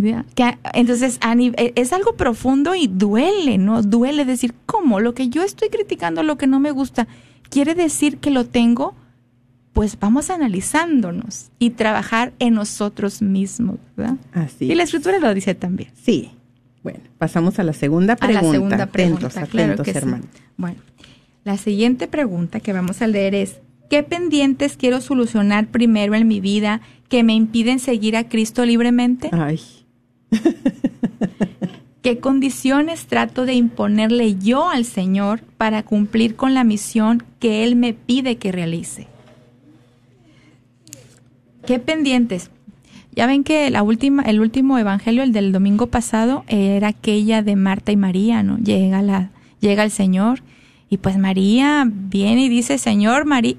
[0.00, 0.24] ¿Ya?
[0.36, 3.82] Que, entonces, a nive- e- es algo profundo y duele, ¿no?
[3.82, 5.00] Duele decir, ¿cómo?
[5.00, 7.08] Lo que yo estoy criticando, lo que no me gusta,
[7.50, 8.94] ¿quiere decir que lo tengo?
[9.72, 14.16] Pues vamos analizándonos y trabajar en nosotros mismos, ¿verdad?
[14.32, 14.66] Así.
[14.66, 14.88] Y la es.
[14.94, 15.90] escritura lo dice también.
[16.00, 16.30] Sí.
[16.82, 18.40] Bueno, pasamos a la segunda pregunta.
[18.40, 19.98] A la segunda pregunta, atentos, claro atentos, que sí.
[19.98, 20.24] hermano.
[20.56, 20.76] Bueno,
[21.44, 23.58] la siguiente pregunta que vamos a leer es,
[23.90, 29.28] ¿qué pendientes quiero solucionar primero en mi vida que me impiden seguir a Cristo libremente?
[29.32, 29.60] Ay,
[32.02, 37.76] ¿Qué condiciones trato de imponerle yo al Señor para cumplir con la misión que Él
[37.76, 39.08] me pide que realice?
[41.66, 42.50] ¿Qué pendientes?
[43.14, 47.56] Ya ven que la última, el último evangelio, el del domingo pasado, era aquella de
[47.56, 48.58] Marta y María, ¿no?
[48.58, 50.40] Llega la, llega el Señor
[50.88, 53.56] y pues María viene y dice, Señor, María,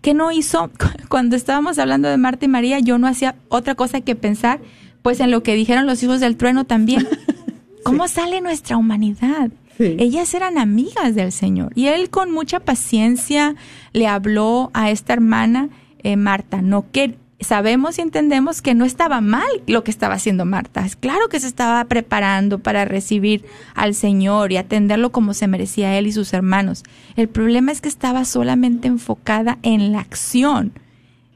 [0.00, 0.70] ¿qué no hizo?
[1.08, 4.60] Cuando estábamos hablando de Marta y María, yo no hacía otra cosa que pensar,
[5.02, 7.06] pues en lo que dijeron los hijos del trueno también.
[7.84, 9.50] ¿Cómo sale nuestra humanidad?
[9.76, 9.96] Sí.
[9.98, 13.56] Ellas eran amigas del Señor y él con mucha paciencia
[13.92, 15.70] le habló a esta hermana
[16.02, 20.44] eh, Marta, no que sabemos y entendemos que no estaba mal lo que estaba haciendo
[20.44, 20.84] Marta.
[20.84, 23.44] Es claro que se estaba preparando para recibir
[23.74, 26.84] al Señor y atenderlo como se merecía él y sus hermanos.
[27.16, 30.72] El problema es que estaba solamente enfocada en la acción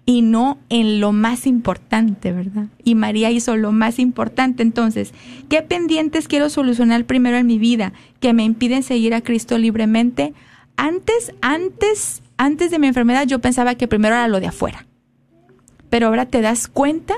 [0.06, 2.66] y no en lo más importante, ¿verdad?
[2.84, 4.62] Y María hizo lo más importante.
[4.62, 5.12] Entonces,
[5.48, 10.32] ¿qué pendientes quiero solucionar primero en mi vida que me impiden seguir a Cristo libremente?
[10.76, 14.86] Antes, antes, antes de mi enfermedad yo pensaba que primero era lo de afuera.
[15.90, 17.14] Pero ahora te das cuenta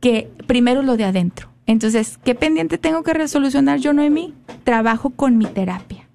[0.00, 1.48] que primero lo de adentro.
[1.66, 4.34] Entonces, ¿qué pendiente tengo que resolucionar yo, Noemí?
[4.64, 6.08] Trabajo con mi terapia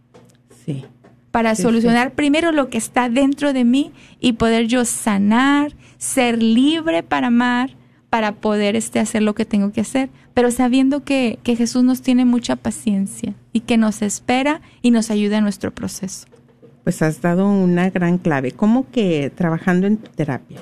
[0.66, 0.86] sí.
[1.32, 6.42] para Sí, solucionar primero lo que está dentro de mí y poder yo sanar, ser
[6.42, 7.76] libre para amar,
[8.10, 12.02] para poder este, hacer lo que tengo que hacer, pero sabiendo que, que Jesús nos
[12.02, 16.28] tiene mucha paciencia y que nos espera y nos ayuda en nuestro proceso.
[16.84, 18.54] Pues has dado una gran clave.
[18.54, 20.62] ¿Cómo que trabajando en tu terapia?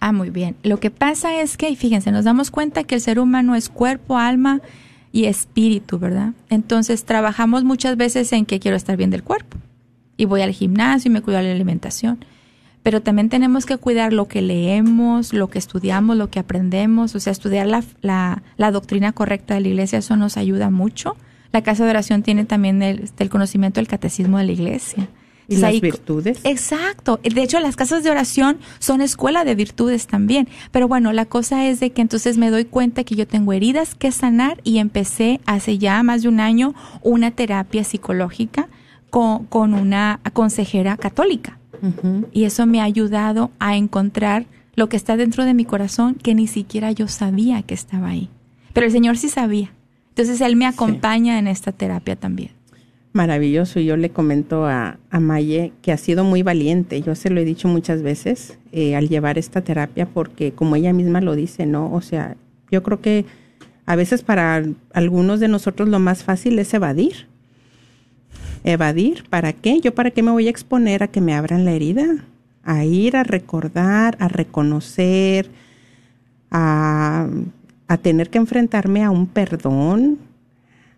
[0.00, 0.56] Ah, muy bien.
[0.62, 4.18] Lo que pasa es que, fíjense, nos damos cuenta que el ser humano es cuerpo,
[4.18, 4.60] alma
[5.10, 6.34] y espíritu, ¿verdad?
[6.50, 9.56] Entonces trabajamos muchas veces en que quiero estar bien del cuerpo
[10.16, 12.24] y voy al gimnasio y me cuido de la alimentación.
[12.88, 17.20] Pero también tenemos que cuidar lo que leemos, lo que estudiamos, lo que aprendemos, o
[17.20, 21.14] sea, estudiar la, la, la doctrina correcta de la iglesia, eso nos ayuda mucho.
[21.52, 25.06] La casa de oración tiene también el, el conocimiento del catecismo de la iglesia.
[25.48, 26.40] ¿Y las ahí- virtudes?
[26.44, 27.20] Exacto.
[27.22, 30.48] De hecho, las casas de oración son escuela de virtudes también.
[30.72, 33.96] Pero bueno, la cosa es de que entonces me doy cuenta que yo tengo heridas
[33.96, 38.68] que sanar y empecé hace ya más de un año una terapia psicológica
[39.10, 41.57] con, con una consejera católica.
[42.32, 46.34] Y eso me ha ayudado a encontrar lo que está dentro de mi corazón que
[46.34, 48.28] ni siquiera yo sabía que estaba ahí.
[48.72, 49.72] Pero el Señor sí sabía.
[50.10, 52.50] Entonces Él me acompaña en esta terapia también.
[53.12, 53.80] Maravilloso.
[53.80, 57.00] Y yo le comento a, a Maye que ha sido muy valiente.
[57.02, 60.92] Yo se lo he dicho muchas veces eh, al llevar esta terapia porque como ella
[60.92, 61.92] misma lo dice, ¿no?
[61.92, 62.36] O sea,
[62.70, 63.24] yo creo que
[63.86, 64.62] a veces para
[64.92, 67.26] algunos de nosotros lo más fácil es evadir.
[68.64, 69.80] Evadir, ¿para qué?
[69.80, 72.24] Yo para qué me voy a exponer a que me abran la herida,
[72.64, 75.50] a ir a recordar, a reconocer,
[76.50, 77.26] a,
[77.86, 80.18] a tener que enfrentarme a un perdón,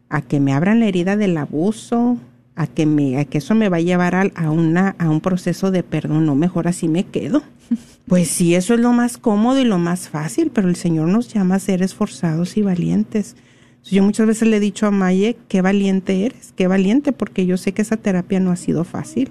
[0.08, 2.18] a que me abran la herida del abuso,
[2.56, 5.20] a que me, a que eso me va a llevar a, a una, a un
[5.20, 7.42] proceso de perdón, no mejor así me quedo.
[8.06, 11.32] Pues sí, eso es lo más cómodo y lo más fácil, pero el Señor nos
[11.32, 13.36] llama a ser esforzados y valientes.
[13.84, 17.56] Yo muchas veces le he dicho a Maye, qué valiente eres, qué valiente, porque yo
[17.56, 19.30] sé que esa terapia no ha sido fácil,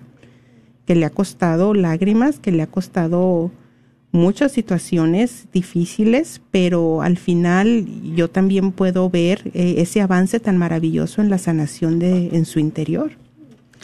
[0.85, 3.51] que le ha costado lágrimas, que le ha costado
[4.11, 7.85] muchas situaciones difíciles, pero al final
[8.15, 12.59] yo también puedo ver eh, ese avance tan maravilloso en la sanación de en su
[12.59, 13.11] interior.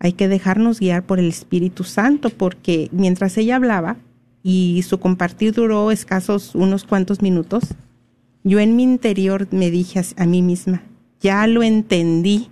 [0.00, 3.98] hay que dejarnos guiar por el Espíritu Santo, porque mientras ella hablaba
[4.42, 7.64] y su compartir duró escasos unos cuantos minutos,
[8.44, 10.82] yo en mi interior me dije a, mí misma,
[11.20, 12.48] ya lo entendí,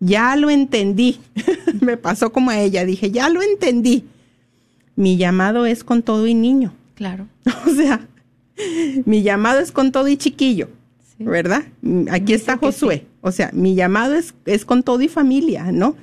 [0.00, 1.18] ya lo entendí.
[1.80, 4.04] me pasó como a ella, dije, ya lo entendí.
[4.94, 6.72] Mi llamado es con todo y niño.
[6.94, 7.26] Claro.
[7.66, 8.06] O sea,
[9.06, 10.68] mi llamado es con todo y chiquillo,
[11.16, 11.24] Sí.
[11.24, 11.64] ¿verdad?
[12.10, 13.06] Aquí está Josué.
[13.22, 15.96] O sea, mi llamado es, es con todo y familia, ¿no?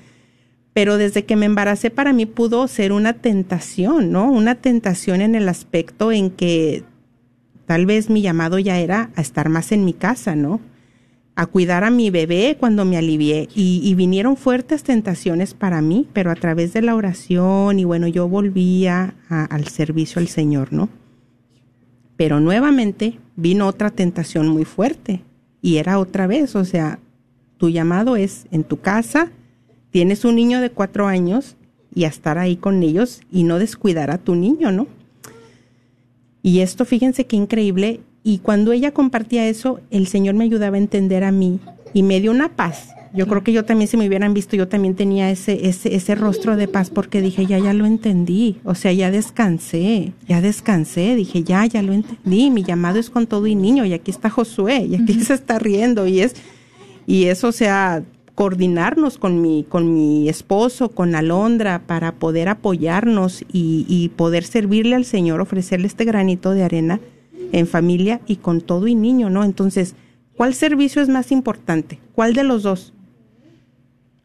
[0.80, 4.32] Pero desde que me embaracé para mí pudo ser una tentación, ¿no?
[4.32, 6.86] Una tentación en el aspecto en que
[7.66, 10.62] tal vez mi llamado ya era a estar más en mi casa, ¿no?
[11.36, 13.50] A cuidar a mi bebé cuando me alivié.
[13.54, 18.30] Y, vinieron fuertes tentaciones para mí, pero a través de la oración y bueno, yo
[18.30, 20.88] volvía al servicio al Señor, ¿no?
[22.16, 25.26] Pero nuevamente vino otra tentación muy fuerte
[25.62, 27.00] y era otra vez, o sea,
[27.58, 29.34] tu llamado es en tu casa,
[29.92, 31.56] tienes un niño de cuatro años
[31.94, 34.88] y a estar ahí con ellos y no descuidar a tu niño, ¿no?
[36.42, 38.02] Y esto, fíjense qué increíble.
[38.24, 41.60] Y cuando ella compartía eso, el Señor me ayudaba a entender a mí
[41.94, 42.90] y me dio una paz.
[43.12, 46.14] Yo creo que yo también, si me hubieran visto, yo también tenía ese, ese, ese
[46.14, 48.58] rostro de paz porque dije, ya, ya lo entendí.
[48.64, 51.16] O sea, ya descansé, ya descansé.
[51.16, 52.52] Dije, ya, ya lo entendí.
[52.52, 53.84] Mi llamado es con todo y niño.
[53.86, 56.06] Y aquí está Josué, y aquí se está riendo.
[56.08, 56.36] Y es,
[57.08, 58.04] y eso, o sea,
[58.40, 64.96] coordinarnos con mi, con mi esposo, con Alondra, para poder apoyarnos y, y poder servirle
[64.96, 67.02] al Señor, ofrecerle este granito de arena
[67.52, 69.44] en familia y con todo y niño, ¿no?
[69.44, 69.94] Entonces,
[70.38, 72.00] ¿cuál servicio es más importante?
[72.16, 72.94] ¿Cuál de los dos?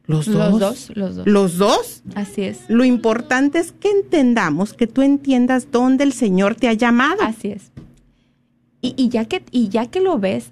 [0.06, 0.36] Los dos.
[0.36, 1.26] Los dos, los dos.
[1.26, 2.02] ¿Los dos?
[2.14, 2.60] Así es.
[2.68, 7.20] Lo importante es que entendamos, que tú entiendas dónde el Señor te ha llamado.
[7.20, 7.72] Así es.
[8.80, 10.50] Y, y ya que y ya que lo ves,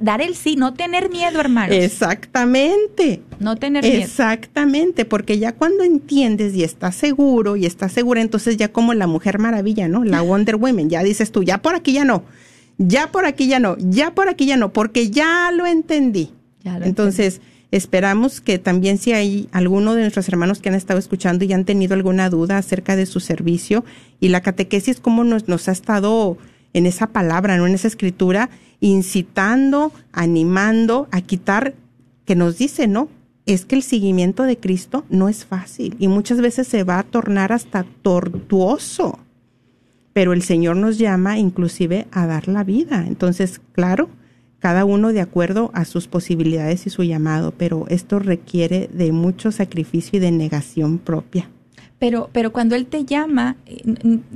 [0.00, 1.74] dar el sí, no tener miedo, hermanos.
[1.74, 3.22] Exactamente.
[3.38, 4.02] no tener miedo.
[4.02, 9.06] Exactamente, porque ya cuando entiendes y estás seguro y estás segura, entonces ya como la
[9.06, 10.04] Mujer Maravilla, ¿no?
[10.04, 12.24] La Wonder Woman, ya dices tú, ya por aquí ya no,
[12.76, 16.32] ya por aquí ya no, ya por aquí ya no, porque ya lo entendí.
[16.62, 20.98] Ya lo entonces, esperamos que también si hay alguno de nuestros hermanos que han estado
[20.98, 23.86] escuchando y han tenido alguna duda acerca de su servicio
[24.20, 26.36] y la catequesis, cómo nos, nos ha estado
[26.72, 27.66] en esa palabra, ¿no?
[27.66, 28.50] En esa escritura,
[28.80, 31.74] incitando, animando a quitar,
[32.24, 33.08] que nos dice, ¿no?
[33.46, 37.02] es que el seguimiento de Cristo no es fácil y muchas veces se va a
[37.02, 39.18] tornar hasta tortuoso.
[40.12, 43.04] Pero el Señor nos llama inclusive a dar la vida.
[43.06, 44.08] Entonces, claro,
[44.58, 49.52] cada uno de acuerdo a sus posibilidades y su llamado, pero esto requiere de mucho
[49.52, 51.48] sacrificio y de negación propia.
[52.00, 53.82] Pero, pero cuando Él te llama, eh,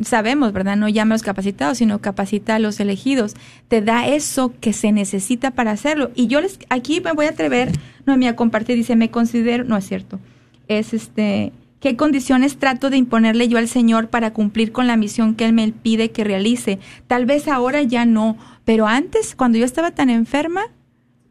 [0.03, 0.77] sabemos, ¿verdad?
[0.77, 3.35] No llama a los capacitados, sino capacita a los elegidos.
[3.69, 6.11] Te da eso que se necesita para hacerlo.
[6.15, 7.73] Y yo les, aquí me voy a atrever,
[8.05, 10.21] no me a compartir, dice, me considero, no es cierto,
[10.69, 15.35] es este, ¿qué condiciones trato de imponerle yo al Señor para cumplir con la misión
[15.35, 16.79] que Él me pide que realice?
[17.07, 18.37] Tal vez ahora ya no,
[18.67, 20.65] pero antes, cuando yo estaba tan enferma,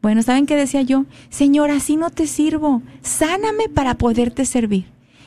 [0.01, 1.05] bueno, ¿saben qué decía yo?
[1.29, 4.85] Señor, así no te sirvo, sáname para poderte servir.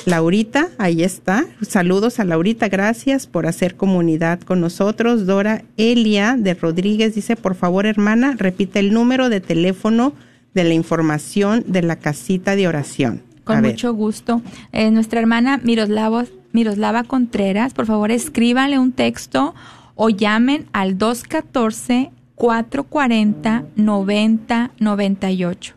[0.05, 1.47] Laurita, ahí está.
[1.63, 5.27] Saludos a Laurita, gracias por hacer comunidad con nosotros.
[5.27, 10.13] Dora Elia de Rodríguez dice, por favor hermana, repite el número de teléfono
[10.55, 13.23] de la información de la casita de oración.
[13.45, 14.43] Con mucho gusto.
[14.73, 19.55] Eh, nuestra hermana Miroslava, Miroslava Contreras, por favor escríbanle un texto
[19.95, 25.75] o llamen al 214 440 9098.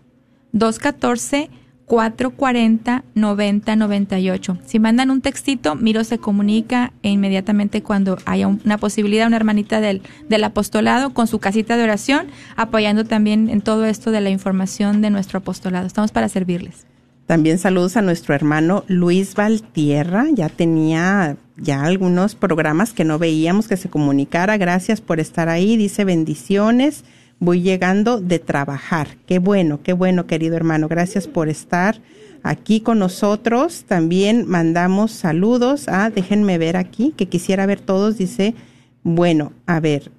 [0.51, 1.49] 214
[1.85, 4.59] 440 9098.
[4.63, 9.81] Si mandan un textito, Miro se comunica e inmediatamente cuando haya una posibilidad, una hermanita
[9.81, 14.29] del, del apostolado con su casita de oración, apoyando también en todo esto de la
[14.29, 15.87] información de nuestro apostolado.
[15.87, 16.88] Estamos para servirles.
[17.29, 20.25] También saludos a nuestro hermano Luis Valtierra.
[20.33, 24.57] Ya tenía ya algunos programas que no veíamos que se comunicara.
[24.57, 25.77] Gracias por estar ahí.
[25.77, 27.03] Dice bendiciones
[27.37, 29.09] voy llegando de trabajar.
[29.27, 30.87] Qué bueno, qué bueno, querido hermano.
[30.87, 32.01] Gracias por estar
[32.41, 33.83] aquí con nosotros.
[33.87, 35.87] También mandamos saludos.
[35.87, 38.17] Ah, déjenme ver aquí, que quisiera ver todos.
[38.17, 38.55] Dice,
[39.03, 40.11] bueno, a ver,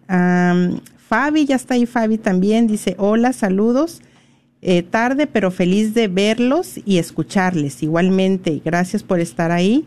[1.08, 2.68] Fabi, ya está ahí Fabi también.
[2.68, 4.00] Dice, hola, saludos.
[4.62, 7.82] Eh, tarde, pero feliz de verlos y escucharles.
[7.82, 9.86] Igualmente, gracias por estar ahí.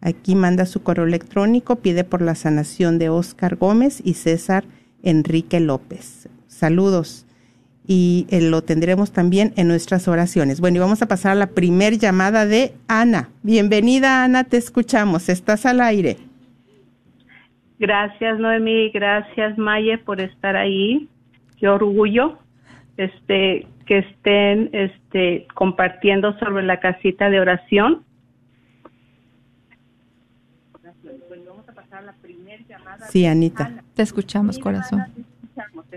[0.00, 4.64] Aquí manda su correo electrónico, pide por la sanación de Oscar Gómez y César
[5.02, 6.28] Enrique López.
[6.48, 7.24] Saludos.
[7.86, 10.60] Y eh, lo tendremos también en nuestras oraciones.
[10.60, 13.30] Bueno, y vamos a pasar a la primer llamada de Ana.
[13.42, 15.30] Bienvenida, Ana, te escuchamos.
[15.30, 16.27] Estás al aire.
[17.78, 18.90] Gracias, Noemí.
[18.90, 21.08] Gracias, Maye, por estar ahí.
[21.58, 22.38] Qué orgullo
[22.96, 28.04] este, que estén este, compartiendo sobre la casita de oración
[31.74, 33.06] pasar la primera llamada.
[33.08, 33.70] Sí, Anita.
[33.94, 35.04] Te escuchamos, corazón.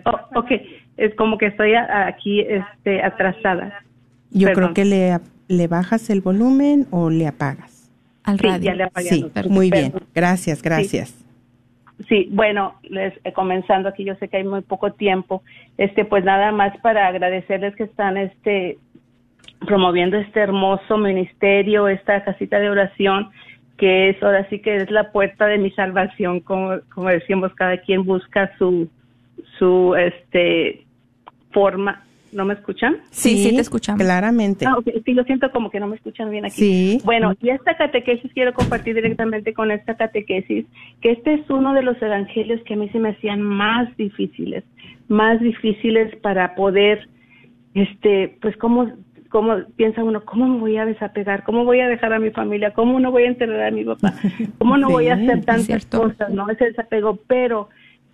[0.05, 0.51] Oh, ok,
[0.97, 3.83] es como que estoy a- aquí este, atrasada.
[4.31, 4.63] Yo Perdón.
[4.63, 7.89] creo que le, le bajas el volumen o le apagas.
[8.23, 8.63] Al Sí, radio.
[8.63, 9.09] ya le apagué.
[9.09, 9.93] Sí, muy bien.
[10.13, 11.09] Gracias, gracias.
[11.09, 11.20] Sí,
[12.29, 15.43] bueno, les, eh, comenzando aquí, yo sé que hay muy poco tiempo,
[15.77, 18.77] este, pues nada más para agradecerles que están, este,
[19.65, 23.29] promoviendo este hermoso ministerio, esta casita de oración,
[23.77, 27.77] que es ahora sí que es la puerta de mi salvación, como, como decimos, cada
[27.77, 28.89] quien busca su,
[29.57, 30.85] su, este,
[31.51, 32.03] forma.
[32.31, 32.97] ¿No me escuchan?
[33.09, 34.01] Sí, sí, te escuchamos.
[34.01, 34.65] Claramente.
[34.65, 36.55] Ah, ok, sí, lo siento como que no me escuchan bien aquí.
[36.55, 37.01] Sí.
[37.03, 40.65] Bueno, y esta catequesis quiero compartir directamente con esta catequesis,
[41.01, 44.63] que este es uno de los evangelios que a mí se me hacían más difíciles,
[45.09, 47.09] más difíciles para poder,
[47.73, 48.89] este, pues cómo,
[49.29, 52.71] cómo piensa uno, cómo me voy a desapegar, cómo voy a dejar a mi familia,
[52.71, 54.13] cómo no voy a enterrar a mi papá,
[54.57, 56.49] cómo no voy a hacer tantas cosas, ¿no?
[56.49, 57.69] Ese desapego, pero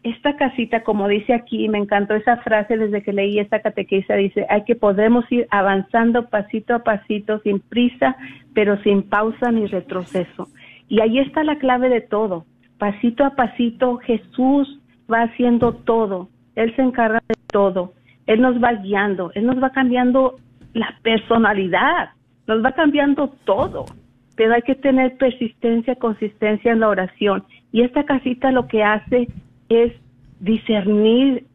[0.10, 4.46] esta casita, como dice aquí, me encantó esa frase desde que leí esta catequesa, dice,
[4.50, 8.16] hay que podemos ir avanzando pasito a pasito, sin prisa,
[8.54, 10.48] pero sin pausa ni retroceso.
[10.88, 12.46] Y ahí está la clave de todo.
[12.78, 14.80] Pasito a pasito, Jesús
[15.12, 16.30] va haciendo todo.
[16.56, 17.94] Él se encarga de todo.
[18.26, 19.32] Él nos va guiando.
[19.36, 20.36] Él nos va cambiando
[20.74, 22.10] la personalidad.
[22.46, 23.86] Nos va cambiando todo.
[24.36, 27.44] Pero hay que tener persistencia, consistencia en la oración.
[27.72, 29.28] Y esta casita lo que hace
[29.70, 29.94] es
[30.40, 31.46] discernir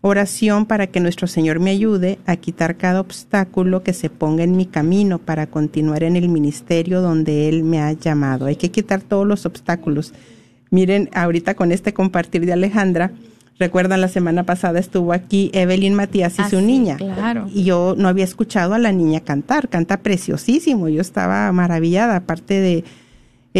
[0.02, 4.56] oración para que nuestro Señor me ayude a quitar cada obstáculo que se ponga en
[4.56, 8.46] mi camino para continuar en el ministerio donde Él me ha llamado.
[8.46, 10.14] Hay que quitar todos los obstáculos.
[10.72, 13.12] Miren, ahorita con este compartir de Alejandra,
[13.58, 16.96] recuerdan la semana pasada estuvo aquí Evelyn Matías y Ah, su sí, niña.
[16.96, 17.50] claro.
[17.54, 20.88] Y yo no había escuchado a la niña cantar, canta preciosísimo.
[20.88, 22.84] Yo estaba maravillada, aparte de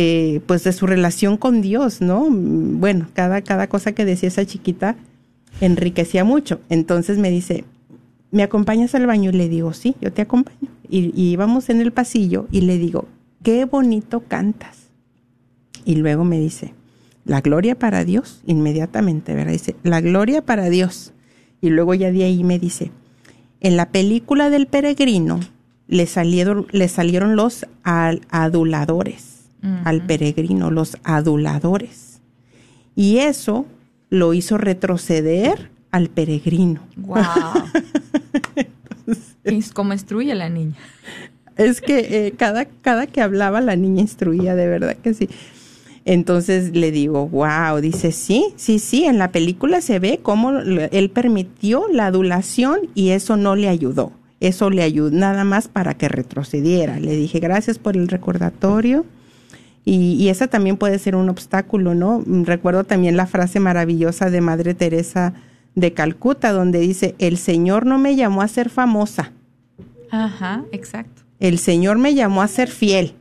[0.02, 2.26] eh, pues de su relación con Dios, ¿no?
[2.30, 4.96] Bueno, cada, cada cosa que decía esa chiquita
[5.60, 6.62] enriquecía mucho.
[6.70, 7.66] Entonces me dice,
[8.32, 9.32] ¿me acompañas al baño?
[9.32, 10.70] Y le digo, sí, yo te acompaño.
[10.90, 13.10] Y, y íbamos en el pasillo y le digo,
[13.44, 14.88] qué bonito cantas.
[15.84, 16.74] Y luego me dice,
[17.26, 19.52] la gloria para Dios, inmediatamente, ¿verdad?
[19.52, 21.12] Dice, la gloria para Dios.
[21.60, 22.90] Y luego ya de ahí me dice,
[23.60, 25.42] en la película del peregrino
[25.88, 29.39] le salieron, le salieron los aduladores,
[29.84, 32.22] al peregrino, los aduladores.
[32.96, 33.66] Y eso
[34.10, 36.82] lo hizo retroceder al peregrino.
[36.98, 37.24] Wow.
[39.74, 40.76] ¿Cómo instruye la niña?
[41.58, 45.30] Es que eh, cada, cada que hablaba la niña instruía, de verdad que sí.
[46.06, 51.12] Entonces le digo, wow, dice, sí, sí, sí, en la película se ve cómo él
[51.12, 54.12] permitió la adulación y eso no le ayudó.
[54.40, 57.00] Eso le ayudó nada más para que retrocediera.
[57.00, 59.06] Le dije, gracias por el recordatorio.
[59.90, 62.24] Y, y esa también puede ser un obstáculo, ¿no?
[62.26, 65.34] Recuerdo también la frase maravillosa de Madre Teresa
[65.76, 69.32] de Calcuta, donde dice, el Señor no me llamó a ser famosa,
[70.12, 71.24] Ajá, exacto.
[71.40, 73.14] El Señor me llamó a ser fiel.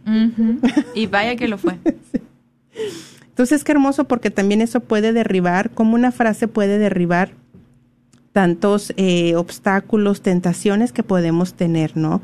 [0.95, 1.79] Y vaya que lo fue.
[3.29, 7.31] Entonces, qué hermoso porque también eso puede derribar, como una frase puede derribar
[8.33, 12.21] tantos eh, obstáculos, tentaciones que podemos tener, ¿no?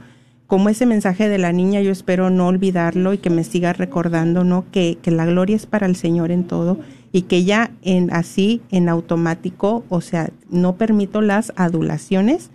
[0.46, 4.44] Como ese mensaje de la niña, yo espero no olvidarlo y que me siga recordando,
[4.44, 4.64] ¿no?
[4.70, 6.78] Que, que la gloria es para el Señor en todo
[7.12, 12.50] y que ya en así, en automático, o sea, no permito las adulaciones.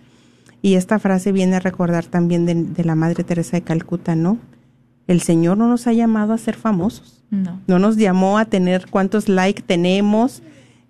[0.62, 4.38] Y esta frase viene a recordar también de, de la Madre Teresa de Calcuta, ¿no?
[5.06, 7.24] El Señor no nos ha llamado a ser famosos.
[7.30, 7.60] No.
[7.66, 10.42] No nos llamó a tener cuántos likes tenemos,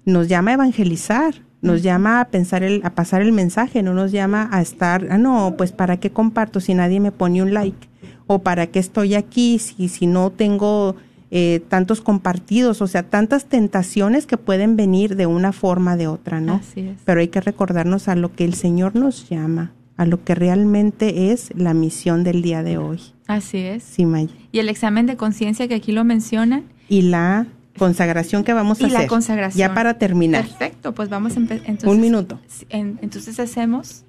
[0.04, 4.12] nos llama a evangelizar, nos llama a pensar el, a pasar el mensaje, no nos
[4.12, 7.88] llama a estar, ah, no, pues para qué comparto si nadie me pone un like,
[8.26, 10.96] o para qué estoy aquí si, si no tengo
[11.30, 16.40] eh, tantos compartidos, o sea, tantas tentaciones que pueden venir de una forma de otra,
[16.40, 16.54] ¿no?
[16.54, 16.98] Así es.
[17.04, 21.30] Pero hay que recordarnos a lo que el Señor nos llama, a lo que realmente
[21.30, 23.00] es la misión del día de hoy.
[23.26, 23.84] Así es.
[23.84, 24.34] Sí, Maya.
[24.50, 26.64] Y el examen de conciencia que aquí lo mencionan.
[26.88, 27.46] Y la
[27.80, 29.08] consagración que vamos a Y la hacer.
[29.08, 29.58] consagración.
[29.58, 30.46] Ya para terminar.
[30.46, 31.88] Perfecto, pues vamos a empezar.
[31.88, 32.38] Un minuto.
[32.68, 34.04] entonces hacemos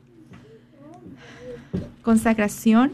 [2.02, 2.92] consagración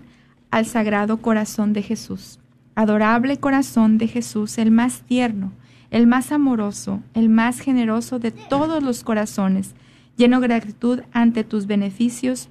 [0.52, 2.40] al Sagrado Corazón de Jesús.
[2.76, 5.52] Adorable corazón de Jesús, el más tierno,
[5.90, 9.74] el más amoroso, el más generoso de todos los corazones,
[10.16, 12.50] lleno de gratitud ante tus beneficios,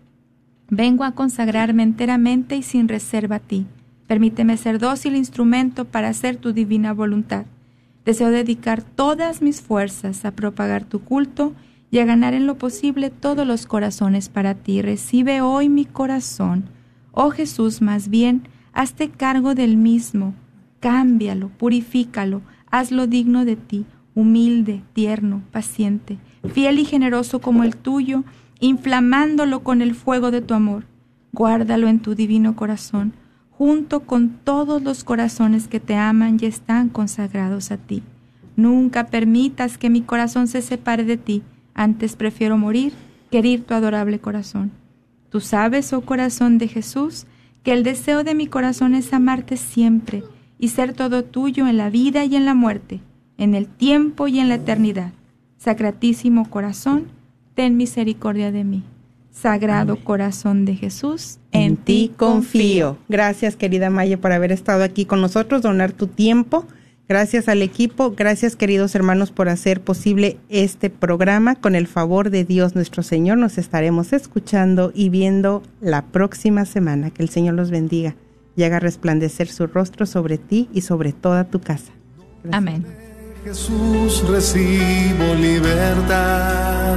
[0.69, 3.67] vengo a consagrarme enteramente y sin reserva a ti.
[4.09, 7.47] Permíteme ser dócil instrumento para hacer tu divina voluntad.
[8.07, 11.55] Deseo dedicar todas mis fuerzas a propagar tu culto
[11.91, 14.81] y a ganar en lo posible todos los corazones para ti.
[14.81, 16.71] Recibe hoy mi corazón.
[17.11, 20.35] Oh Jesús, más bien, hazte cargo del mismo.
[20.79, 26.19] Cámbialo, purifícalo, hazlo digno de ti, humilde, tierno, paciente,
[26.53, 28.23] fiel y generoso como el tuyo,
[28.61, 30.85] inflamándolo con el fuego de tu amor.
[31.33, 33.15] Guárdalo en tu divino corazón,
[33.59, 38.03] junto con todos los corazones que te aman y están consagrados a ti.
[38.55, 41.43] Nunca permitas que mi corazón se separe de ti,
[41.75, 42.93] antes prefiero morir
[43.31, 44.73] que herir tu adorable corazón.
[45.31, 47.27] Tú sabes, oh corazón de Jesús,
[47.63, 50.23] que el deseo de mi corazón es amarte siempre
[50.59, 53.01] y ser todo tuyo en la vida y en la muerte,
[53.39, 55.13] en el tiempo y en la eternidad.
[55.57, 57.07] Sacratísimo corazón,
[57.55, 58.85] ten misericordia de mí.
[59.41, 62.97] Sagrado corazón de Jesús, En ti confío.
[63.09, 66.67] Gracias, querida Maya, por haber estado aquí con nosotros, donar tu tiempo.
[67.07, 71.55] Gracias al equipo, gracias queridos hermanos por hacer posible este programa.
[71.55, 77.11] Con el favor de Dios nuestro Señor nos estaremos escuchando y viendo la próxima semana.
[77.11, 78.17] Que el Señor los bendiga
[78.57, 81.93] y haga resplandecer su rostro sobre ti y sobre toda tu casa.
[82.43, 82.55] Gracias.
[82.55, 82.87] Amén.
[83.45, 86.97] Jesús recibo libertad.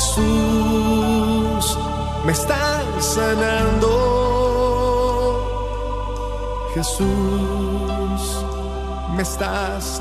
[0.00, 1.78] Jesús,
[2.24, 3.90] me estás sanando.
[6.74, 7.06] Jesús,
[9.14, 10.00] me estás.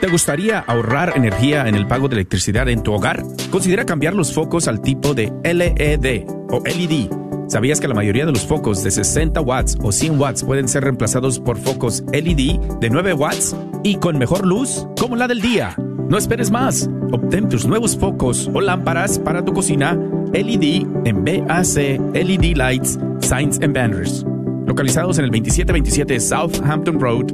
[0.00, 3.22] ¿Te gustaría ahorrar energía en el pago de electricidad en tu hogar?
[3.50, 7.10] Considera cambiar los focos al tipo de LED o LED.
[7.46, 10.84] ¿Sabías que la mayoría de los focos de 60 watts o 100 watts pueden ser
[10.84, 15.76] reemplazados por focos LED de 9 watts y con mejor luz como la del día?
[16.10, 16.90] No esperes más.
[17.12, 19.96] Obtén tus nuevos focos o lámparas para tu cocina
[20.32, 24.26] LED en BAC LED Lights, Signs and Banners.
[24.66, 27.30] Localizados en el 2727 Southampton Road,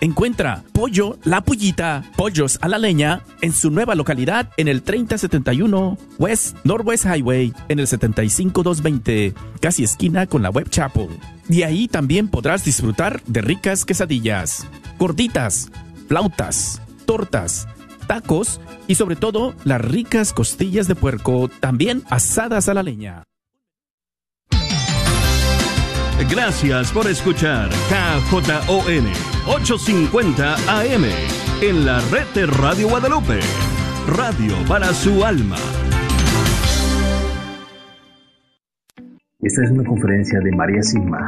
[0.00, 5.98] Encuentra Pollo La Pullita, pollos a la leña, en su nueva localidad en el 3071
[6.18, 11.08] West Northwest Highway, en el 75220, casi esquina con la Web Chapel.
[11.50, 14.66] Y ahí también podrás disfrutar de ricas quesadillas,
[14.98, 15.70] gorditas,
[16.08, 17.68] flautas, tortas,
[18.06, 23.24] tacos y sobre todo las ricas costillas de puerco, también asadas a la leña.
[26.30, 31.04] Gracias por escuchar KJON 850 AM
[31.62, 33.40] en la red de Radio Guadalupe.
[34.06, 35.56] Radio para su alma.
[39.40, 41.18] Esta es una conferencia de María Sigma